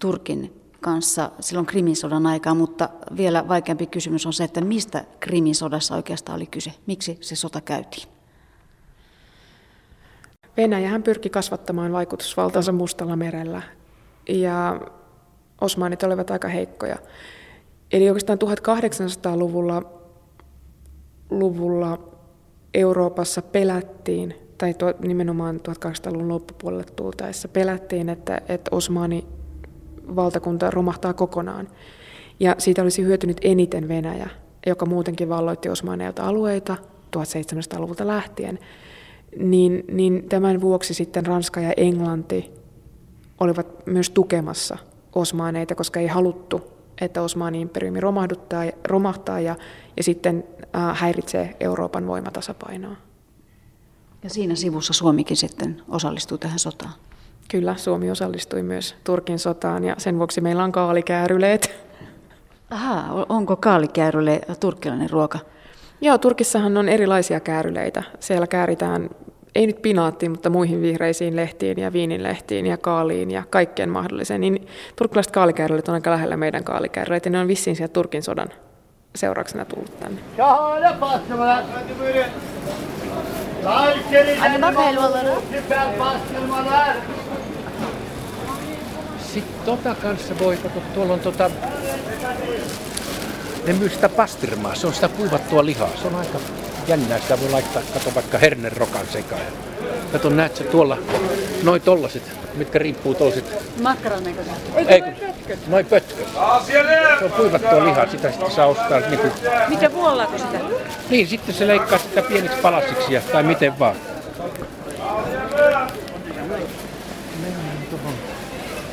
Turkin 0.00 0.60
kanssa 0.80 1.30
silloin 1.40 1.66
Krimin 1.66 1.94
aikaa, 2.28 2.54
mutta 2.54 2.88
vielä 3.16 3.48
vaikeampi 3.48 3.86
kysymys 3.86 4.26
on 4.26 4.32
se, 4.32 4.44
että 4.44 4.60
mistä 4.60 5.04
Krimin 5.20 5.54
sodassa 5.54 5.94
oikeastaan 5.94 6.36
oli 6.36 6.46
kyse? 6.46 6.72
Miksi 6.86 7.18
se 7.20 7.36
sota 7.36 7.60
käytiin? 7.60 8.13
Venäjähän 10.56 11.02
pyrki 11.02 11.30
kasvattamaan 11.30 11.92
vaikutusvaltaansa 11.92 12.72
Mustalla 12.72 13.16
merellä 13.16 13.62
ja 14.28 14.80
osmanit 15.60 16.02
olivat 16.02 16.30
aika 16.30 16.48
heikkoja. 16.48 16.96
Eli 17.92 18.08
oikeastaan 18.08 18.38
1800-luvulla 18.38 19.82
luvulla 21.30 21.98
Euroopassa 22.74 23.42
pelättiin, 23.42 24.34
tai 24.58 24.74
tuo, 24.74 24.94
nimenomaan 24.98 25.60
1800-luvun 25.68 26.28
loppupuolelle 26.28 26.84
tultaessa 26.96 27.48
pelättiin, 27.48 28.08
että, 28.08 28.40
että 28.48 28.68
Osmani 28.70 29.26
valtakunta 30.16 30.70
romahtaa 30.70 31.12
kokonaan. 31.12 31.68
Ja 32.40 32.54
siitä 32.58 32.82
olisi 32.82 33.02
hyötynyt 33.02 33.36
eniten 33.42 33.88
Venäjä, 33.88 34.30
joka 34.66 34.86
muutenkin 34.86 35.28
valloitti 35.28 35.68
Osmaneilta 35.68 36.22
alueita 36.22 36.76
1700-luvulta 37.16 38.06
lähtien. 38.06 38.58
Niin, 39.38 39.84
niin 39.92 40.28
tämän 40.28 40.60
vuoksi 40.60 40.94
sitten 40.94 41.26
Ranska 41.26 41.60
ja 41.60 41.72
Englanti 41.76 42.50
olivat 43.40 43.86
myös 43.86 44.10
tukemassa 44.10 44.78
osmaaneita, 45.14 45.74
koska 45.74 46.00
ei 46.00 46.06
haluttu, 46.06 46.60
että 47.00 47.22
Osmanin 47.22 47.60
imperiumi 47.60 48.00
romahduttaa, 48.00 48.64
romahtaa 48.84 49.40
ja, 49.40 49.56
ja 49.96 50.02
sitten 50.02 50.44
äh, 50.76 50.98
häiritsee 50.98 51.56
Euroopan 51.60 52.06
voimatasapainoa. 52.06 52.96
Ja 54.22 54.30
siinä 54.30 54.54
sivussa 54.54 54.92
Suomikin 54.92 55.36
sitten 55.36 55.82
osallistuu 55.88 56.38
tähän 56.38 56.58
sotaan. 56.58 56.92
Kyllä, 57.50 57.76
Suomi 57.76 58.10
osallistui 58.10 58.62
myös 58.62 58.94
Turkin 59.04 59.38
sotaan 59.38 59.84
ja 59.84 59.94
sen 59.98 60.18
vuoksi 60.18 60.40
meillä 60.40 60.64
on 60.64 60.72
kaalikääryleet. 60.72 61.70
Aha, 62.70 63.26
onko 63.28 63.56
kaalikääryle 63.56 64.40
turkkilainen 64.60 65.10
ruoka? 65.10 65.38
Joo, 66.00 66.18
Turkissahan 66.18 66.76
on 66.76 66.88
erilaisia 66.88 67.40
kääryleitä. 67.40 68.02
Siellä 68.20 68.46
kääritään, 68.46 69.10
ei 69.54 69.66
nyt 69.66 69.82
pinaattiin, 69.82 70.32
mutta 70.32 70.50
muihin 70.50 70.82
vihreisiin 70.82 71.36
lehtiin 71.36 71.78
ja 71.80 71.92
viininlehtiin 71.92 72.66
ja 72.66 72.76
kaaliin 72.76 73.30
ja 73.30 73.42
kaikkeen 73.50 73.90
mahdolliseen. 73.90 74.40
Niin 74.40 74.66
turkkilaiset 74.96 75.32
kaalikääryleet 75.32 75.88
on 75.88 75.94
aika 75.94 76.10
lähellä 76.10 76.36
meidän 76.36 76.64
kaalikääryleitä. 76.64 77.30
Ne 77.30 77.40
on 77.40 77.48
vissiin 77.48 77.76
sieltä 77.76 77.92
Turkin 77.92 78.22
sodan 78.22 78.48
seurauksena 79.14 79.64
tullut 79.64 80.00
tänne. 80.00 80.20
Anne 84.40 84.58
bak 84.58 84.76
helvaları. 84.86 85.32
Sitten 89.18 89.64
tota 89.64 89.94
kanssa 89.94 90.38
voi, 90.38 90.56
kato, 90.56 90.80
tuolla 90.94 91.12
on 91.12 91.20
tota, 91.20 91.50
ne 93.66 93.72
myy 93.72 93.88
sitä 93.88 94.08
pastirmaa, 94.08 94.74
se 94.74 94.86
on 94.86 94.94
sitä 94.94 95.08
kuivattua 95.08 95.64
lihaa. 95.64 95.90
Se 96.02 96.06
on 96.06 96.14
aika 96.14 96.38
jännää, 96.88 97.18
sitä 97.18 97.40
voi 97.40 97.50
laittaa, 97.50 97.82
kato 97.94 98.14
vaikka 98.14 98.38
hernerokan 98.38 99.06
sekaan. 99.06 99.40
Kato, 100.12 100.28
näet 100.28 100.56
sä 100.56 100.64
tuolla, 100.64 100.98
noin 101.62 101.82
tollaset, 101.82 102.22
mitkä 102.54 102.78
riippuu 102.78 103.14
tollaset. 103.14 103.44
Makkaran 103.82 104.24
näköistä. 104.24 104.52
Ei, 104.88 105.02
pötköt. 105.02 105.68
Noin 105.68 105.86
pötköt. 105.86 106.28
Se 107.18 107.24
on 107.24 107.32
kuivattua 107.32 107.84
lihaa, 107.84 108.06
sitä 108.06 108.30
sitten 108.30 108.50
saa 108.50 108.66
ostaa 108.66 109.00
niinku... 109.00 109.28
Mikä 109.68 109.92
vuollaako 109.92 110.38
sitä? 110.38 110.58
Niin, 111.10 111.26
sitten 111.26 111.54
se 111.54 111.66
leikkaa 111.66 111.98
sitä 111.98 112.22
pieniksi 112.22 112.58
palasiksi 112.62 113.14
ja, 113.14 113.20
tai 113.32 113.42
miten 113.42 113.78
vaan. 113.78 113.96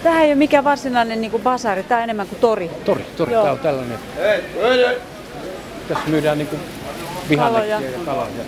Tämä 0.04 0.22
ei 0.22 0.28
ole 0.28 0.36
mikään 0.36 0.64
varsinainen 0.64 1.22
niin 1.22 1.32
kuin 1.32 1.44
basari, 1.44 1.84
tämä 1.84 2.00
on 2.00 2.04
enemmän 2.04 2.28
kuin 2.28 2.40
tori. 2.40 2.72
Tori, 2.86 3.06
tori. 3.18 3.32
Tämä 3.32 3.52
on 3.52 3.60
tällainen. 3.60 4.00
Tässä 5.88 6.04
myydään 6.08 6.38
niin 6.38 6.48
kuin 6.48 6.62
vihanneksia 7.32 7.82
ja 7.82 8.06
kalaa 8.06 8.28
ja 8.28 8.44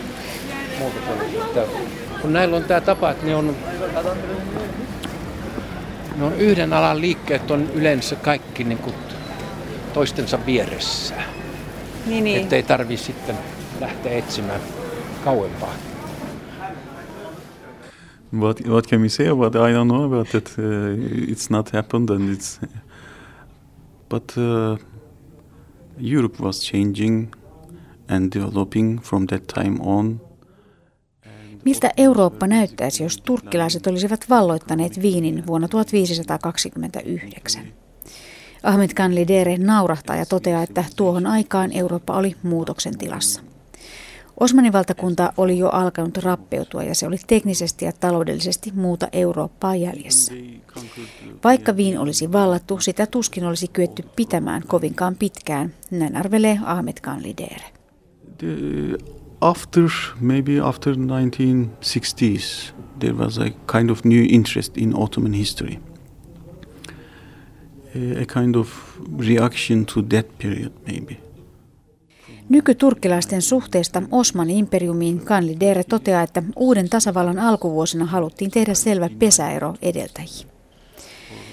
muuta 0.80 0.98
sellaista. 1.08 1.62
Kun 2.22 2.34
näillä 2.34 2.58
on 2.58 2.64
tämä 2.64 2.82
tapa, 2.82 3.12
että 3.12 3.26
ne 3.26 3.36
on, 3.36 3.56
ne 6.16 6.26
on 6.26 6.34
yhden 6.34 6.74
alan 6.74 7.02
liikkeet 7.02 7.52
on 7.52 7.70
yleensä 7.74 8.16
kaikki 8.16 8.64
niin 8.64 8.78
kuin 8.78 8.96
toistensa 9.94 10.40
vieressä. 10.46 11.16
Niin, 12.06 12.24
niin. 12.24 12.42
Että 12.42 12.56
ei 12.56 12.64
tarvi 12.64 12.98
sitten 12.98 13.38
lähteä 13.80 14.12
etsimään 14.12 14.62
kauempaa. 15.24 15.74
What 18.34 18.62
what 18.68 18.88
can 18.88 19.02
we 19.02 19.10
say 19.10 19.28
about 19.28 19.56
it? 19.56 19.62
I 19.62 19.74
don't 19.74 19.88
know 19.88 20.06
about 20.06 20.36
it. 20.36 20.56
Uh, 20.58 20.98
it's 21.28 21.50
not 21.50 21.72
happened, 21.72 22.10
and 22.10 22.36
it's. 22.36 22.60
But 24.10 24.34
uh, 24.38 24.78
Europe 26.00 26.44
was 26.44 26.62
changing 26.62 27.28
and 28.08 28.34
developing 28.36 29.02
from 29.02 29.28
that 29.28 29.44
time 29.48 29.78
on. 29.80 30.22
Miltä 31.66 31.92
Eurooppa 31.98 32.48
näyttäisi, 32.48 33.04
jos 33.04 33.18
turkkilaiset 33.18 33.88
olisivat 33.88 34.26
valloittaneet 34.30 35.02
Viinin 35.02 35.48
vuonna 35.48 35.68
1529? 35.68 37.64
Ahmed 38.64 38.90
Khan 38.96 39.16
Lidere 39.16 39.58
naurahtaa 39.58 40.16
ja 40.16 40.26
toteaa, 40.26 40.64
että 40.64 40.84
tuohon 40.96 41.28
aikaan 41.28 41.72
Eurooppa 41.72 42.18
oli 42.18 42.36
muutoksen 42.44 42.98
tilassa. 42.98 43.42
Osmanin 44.40 44.74
valtakunta 44.74 45.34
oli 45.38 45.58
jo 45.58 45.70
alkanut 45.70 46.18
rappeutua 46.18 46.84
ja 46.84 46.96
se 46.96 47.08
oli 47.08 47.18
teknisesti 47.28 47.86
ja 47.86 47.92
taloudellisesti 47.92 48.72
muuta 48.76 49.08
Eurooppaa 49.12 49.76
jäljessä. 49.76 50.34
Vaikka 51.44 51.78
Viin 51.78 52.00
olisi 52.00 52.32
vallattu, 52.32 52.80
sitä 52.80 53.06
tuskin 53.06 53.46
olisi 53.46 53.68
kyetty 53.68 54.04
pitämään 54.16 54.64
kovinkaan 54.68 55.16
pitkään, 55.16 55.74
näin 55.92 56.18
arvelee 56.18 56.60
Ahmed 56.64 56.98
Khan 57.02 57.24
Lidere. 58.44 59.14
After, 59.42 59.84
maybe 60.22 60.60
after 60.64 60.96
1960s, 60.96 62.74
there 63.00 63.14
was 63.14 63.38
a 63.38 63.50
kind 63.72 63.90
of 63.90 64.06
new 64.06 64.26
interest 64.30 64.78
in 64.78 64.96
Ottoman 64.96 65.34
history. 65.34 65.80
A 68.22 68.26
kind 68.34 68.56
of 68.56 68.68
reaction 69.20 69.86
to 69.86 70.02
that 70.02 70.38
period, 70.38 70.72
maybe. 70.88 71.18
Nykyturkkilaisten 72.50 73.42
suhteesta 73.42 74.02
Osmanin 74.12 74.58
imperiumiin 74.58 75.26
Kanli 75.26 75.60
Dere 75.60 75.84
toteaa, 75.84 76.22
että 76.22 76.44
uuden 76.56 76.90
tasavallan 76.90 77.40
alkuvuosina 77.40 78.06
haluttiin 78.06 78.52
tehdä 78.52 78.74
selvä 78.74 79.10
pesäero 79.20 79.76
edeltäjiin. 79.82 80.48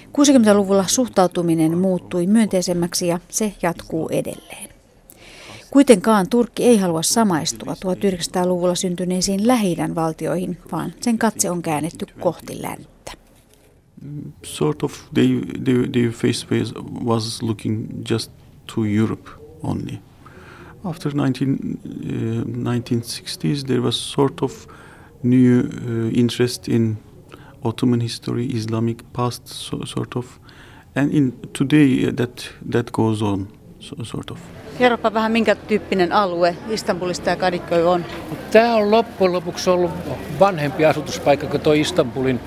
60-luvulla 0.06 0.84
suhtautuminen 0.86 1.78
muuttui 1.78 2.26
myönteisemmäksi 2.26 3.06
ja 3.06 3.20
se 3.28 3.54
jatkuu 3.62 4.08
edelleen. 4.08 4.79
Kuitenkaan 5.70 6.28
Turkki 6.30 6.64
ei 6.64 6.78
halua 6.78 7.02
samaistua 7.02 7.74
1900-luvulla 7.74 8.74
syntyneisiin 8.74 9.46
lähi 9.46 9.76
valtioihin, 9.94 10.58
vaan 10.72 10.92
sen 11.00 11.18
katse 11.18 11.50
on 11.50 11.62
käännetty 11.62 12.06
kohti 12.20 12.62
länttä. 12.62 13.12
sort 14.42 14.82
of 14.82 14.92
they, 15.14 15.40
they, 15.64 15.88
their 15.92 16.12
face 16.12 16.46
was, 17.04 17.42
looking 17.42 17.86
just 18.10 18.30
to 18.74 18.84
Europe 18.84 19.30
only. 19.62 19.98
After 20.84 21.12
19, 21.14 21.58
uh, 21.84 22.44
1960s, 22.44 23.66
there 23.66 23.80
was 23.80 24.12
sort 24.12 24.42
of 24.42 24.66
new 25.22 25.60
uh, 25.60 26.10
interest 26.18 26.68
in 26.68 26.98
Ottoman 27.62 28.00
history, 28.00 28.46
Islamic 28.46 29.04
past, 29.12 29.46
so, 29.48 29.84
sort 29.84 30.16
of, 30.16 30.40
and 30.94 31.12
in 31.12 31.32
today 31.52 32.06
uh, 32.06 32.12
that 32.12 32.48
that 32.70 32.92
goes 32.92 33.22
on, 33.22 33.48
sort 33.80 34.30
of. 34.30 34.38
Kerropa 34.78 35.14
vähän, 35.14 35.32
minkä 35.32 35.54
tyyppinen 35.54 36.12
alue 36.12 36.56
Istanbulista 36.68 37.30
ja 37.30 37.36
Kadikköy 37.36 37.88
on? 37.88 38.04
Tämä 38.50 38.74
on 38.74 38.90
loppujen 38.90 39.32
lopuksi 39.32 39.70
ollut 39.70 39.90
vanhempi 40.40 40.84
asutuspaikka 40.84 41.46
kuin 41.46 41.60
tuo 41.60 41.72
Istanbulin 41.72 42.40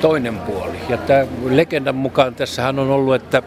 toinen 0.00 0.38
puoli. 0.38 0.76
Ja 0.88 0.96
tämä 0.96 1.26
legendan 1.44 1.94
mukaan 1.94 2.34
tässähän 2.34 2.78
on 2.78 2.90
ollut, 2.90 3.14
että 3.14 3.42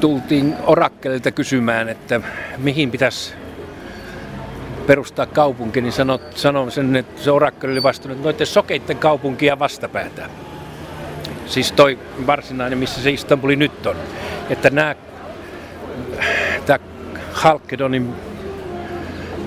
tultiin 0.00 0.54
orakkelilta 0.66 1.30
kysymään, 1.30 1.88
että 1.88 2.20
mihin 2.58 2.90
pitäisi 2.90 3.34
perustaa 4.86 5.26
kaupunki, 5.26 5.80
niin 5.80 5.92
sanoi 5.92 6.18
sano 6.34 6.70
sen, 6.70 6.96
että 6.96 7.22
se 7.22 7.30
orakkeli 7.30 7.72
oli 7.72 7.82
vastannut, 7.82 8.18
että 8.18 8.28
noiden 8.28 8.46
sokeitten 8.46 8.96
kaupunkia 8.96 9.58
vastapäätä. 9.58 10.30
Siis 11.48 11.72
toi 11.72 11.98
varsinainen, 12.26 12.78
missä 12.78 13.02
se 13.02 13.10
Istanbuli 13.10 13.56
nyt 13.56 13.86
on. 13.86 13.96
Että 14.50 14.70
nämä, 14.70 14.94
tämä 16.66 16.78
Halkedonin 17.32 18.14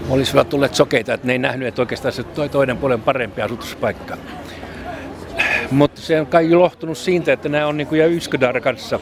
olisivat 0.09 0.49
tulleet 0.49 0.75
sokeita, 0.75 1.13
että 1.13 1.27
ne 1.27 1.33
ei 1.33 1.39
nähnyt, 1.39 1.67
että 1.67 1.81
oikeastaan 1.81 2.11
se 2.11 2.23
toi 2.23 2.49
toinen 2.49 2.77
puolen 2.77 3.01
parempi 3.01 3.41
asutuspaikka. 3.41 4.17
Mutta 5.71 6.01
se 6.01 6.21
on 6.21 6.27
kai 6.27 6.53
lohtunut 6.53 6.97
siitä, 6.97 7.33
että 7.33 7.49
nämä 7.49 7.67
on 7.67 7.77
niin 7.77 7.87
kuin 7.87 7.99
ja 7.99 8.07
Yskydar 8.07 8.61
kanssa 8.61 8.99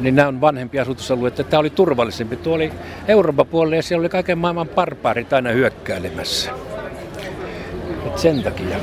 niin 0.00 0.16
nämä 0.16 0.28
on 0.28 0.40
vanhempi 0.40 0.80
asutusalueita. 0.80 1.44
Tämä 1.44 1.60
oli 1.60 1.70
turvallisempi. 1.70 2.36
Tuo 2.36 2.54
oli 2.54 2.72
Euroopan 3.08 3.46
puolella 3.46 3.76
ja 3.76 3.82
siellä 3.82 4.02
oli 4.02 4.08
kaiken 4.08 4.38
maailman 4.38 4.68
barbaarit 4.68 5.32
aina 5.32 5.50
hyökkäilemässä. 5.50 6.50
Et 8.06 8.18
sen 8.18 8.42
takia. 8.42 8.76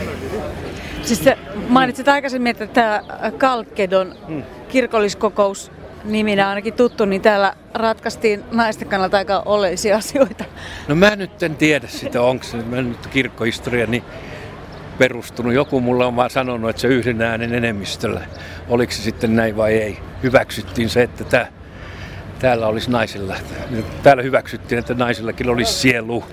Siis 1.07 1.21
mainitsit 1.69 2.07
aikaisemmin, 2.07 2.51
että 2.51 2.67
tämä 2.67 3.01
Kalkedon 3.37 4.15
hmm. 4.27 4.43
kirkolliskokous 4.69 5.71
niminä 6.03 6.49
ainakin 6.49 6.73
tuttu, 6.73 7.05
niin 7.05 7.21
täällä 7.21 7.53
ratkaistiin 7.73 8.43
naisten 8.51 8.87
kannalta 8.87 9.17
aika 9.17 9.43
oleellisia 9.45 9.97
asioita. 9.97 10.45
No 10.87 10.95
mä 10.95 11.15
nyt 11.15 11.43
en 11.43 11.55
tiedä 11.55 11.87
sitä, 11.87 12.21
onko 12.21 12.43
se 12.43 12.57
mä 12.57 12.81
nyt 12.81 13.07
kirkkohistoria 13.07 13.85
niin 13.87 14.03
perustunut. 14.97 15.53
Joku 15.53 15.81
mulla 15.81 16.05
on 16.05 16.15
vaan 16.15 16.29
sanonut, 16.29 16.69
että 16.69 16.81
se 16.81 16.87
yhden 16.87 17.21
äänen 17.21 17.53
enemmistöllä. 17.53 18.21
Oliko 18.69 18.91
se 18.91 19.01
sitten 19.01 19.35
näin 19.35 19.57
vai 19.57 19.73
ei? 19.73 19.97
Hyväksyttiin 20.23 20.89
se, 20.89 21.03
että 21.03 21.23
tää, 21.23 21.47
täällä 22.39 22.67
olisi 22.67 22.91
naisilla. 22.91 23.35
Täällä 24.03 24.23
hyväksyttiin, 24.23 24.79
että 24.79 24.93
naisillakin 24.93 25.49
olisi 25.49 25.73
sielu. 25.73 26.23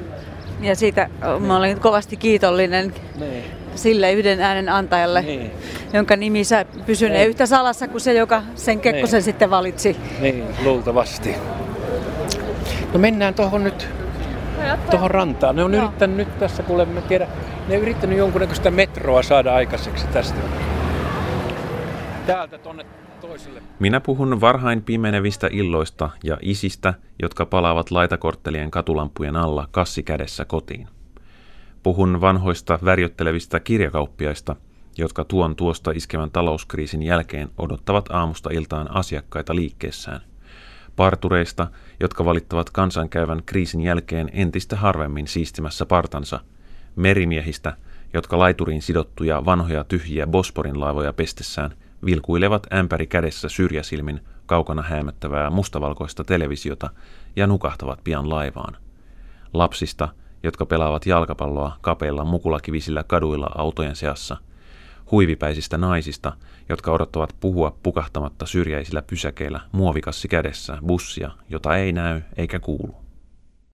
Ja 0.61 0.77
siitä 0.77 1.09
mä 1.41 1.57
olen 1.57 1.81
kovasti 1.81 2.17
kiitollinen 2.17 2.95
niin. 3.19 3.64
Sille 3.75 4.13
yhden 4.13 4.41
äänen 4.41 4.69
antajalle, 4.69 5.23
niin. 5.23 5.51
jonka 5.93 6.17
nimi 6.17 6.43
pysynee 6.87 7.19
niin. 7.19 7.29
yhtä 7.29 7.47
salassa 7.47 7.89
kuin 7.89 8.01
se, 8.01 8.13
joka 8.13 8.43
sen 8.55 8.81
Kekkosen 8.81 9.19
niin. 9.19 9.25
sitten 9.25 9.51
valitsi. 9.51 9.97
Niin, 10.21 10.45
luultavasti. 10.65 11.37
No 12.93 12.99
mennään 12.99 13.35
tuohon 13.35 13.65
nyt 13.65 13.89
tuohon 14.91 15.11
rantaan. 15.11 15.57
Ne 15.57 15.65
on 15.65 15.75
Joo. 15.75 15.85
yrittänyt 15.85 16.17
nyt 16.17 16.39
tässä, 16.39 16.63
kuule, 16.63 16.85
mä 16.85 17.01
tiedä, 17.01 17.29
ne 17.69 17.77
on 17.77 17.83
yrittänyt 17.83 18.19
jonkunnäköistä 18.19 18.71
metroa 18.71 19.23
saada 19.23 19.55
aikaiseksi 19.55 20.07
tästä. 20.07 20.39
Täältä 22.27 22.59
tonne 22.59 22.87
toiselle. 23.21 23.63
Minä 23.79 24.01
puhun 24.01 24.41
varhain 24.41 24.83
pimenevistä 24.83 25.49
illoista 25.53 26.11
ja 26.25 26.39
isistä, 26.43 26.95
jotka 27.23 27.47
palaavat 27.47 27.91
laitakorttelien 27.91 28.71
katulampujen 28.71 29.37
alla 29.37 29.69
kassi 29.71 30.03
kädessä 30.03 30.45
kotiin. 30.45 30.89
Puhun 31.85 32.21
vanhoista 32.21 32.79
värjöttelevistä 32.85 33.61
kirjakauppiaista, 33.61 34.57
jotka 34.99 35.25
tuon 35.25 35.57
tuosta 35.57 35.91
iskevän 35.91 36.31
talouskriisin 36.31 37.03
jälkeen 37.03 37.49
odottavat 37.59 38.11
aamusta 38.11 38.51
iltaan 38.53 38.97
asiakkaita 38.97 39.55
liikkeessään. 39.55 40.21
Partureista, 40.97 41.67
jotka 42.01 42.25
valittavat 42.25 42.71
kansankäyvän 42.71 43.43
kriisin 43.47 43.81
jälkeen 43.81 44.31
entistä 44.33 44.77
harvemmin 44.77 45.27
siistimässä 45.27 45.87
partansa– 45.87 46.41
merimiehistä, 46.97 47.77
jotka 48.13 48.39
laituriin 48.39 48.83
sidottuja 48.83 49.45
vanhoja 49.45 49.85
tyhjiä 49.85 50.27
Bosporin 50.27 50.81
laivoja 50.81 51.13
pestessään 51.13 51.71
vilkuilevat 52.05 52.67
ämpäri 52.73 53.07
kädessä 53.07 53.49
syrjäsilmin 53.49 54.21
kaukana 54.47 54.83
häämöttävää 54.83 55.51
mustavalkoista 55.51 56.25
televisiota 56.25 56.91
ja 57.37 57.47
nukahtavat 57.47 58.01
pian 58.05 58.31
laivaan. 58.31 58.77
Lapsista, 59.53 60.09
jotka 60.45 60.67
pelaavat 60.67 61.07
jalkapalloa 61.07 61.77
kapeilla 61.81 62.25
mukulakivisillä 62.25 63.05
kaduilla 63.05 63.51
autojen 63.55 63.97
seassa. 63.97 64.37
Huivipäisistä 65.11 65.79
naisista, 65.79 66.33
jotka 66.69 66.93
odottavat 66.93 67.37
puhua 67.41 67.77
pukahtamatta 67.83 68.47
syrjäisillä 68.47 69.03
pysäkeillä 69.03 69.61
muovikassi 69.73 70.29
kädessä 70.29 70.79
bussia, 70.87 71.31
jota 71.49 71.77
ei 71.77 71.93
näy 71.93 72.21
eikä 72.37 72.61
kuulu. 72.61 73.04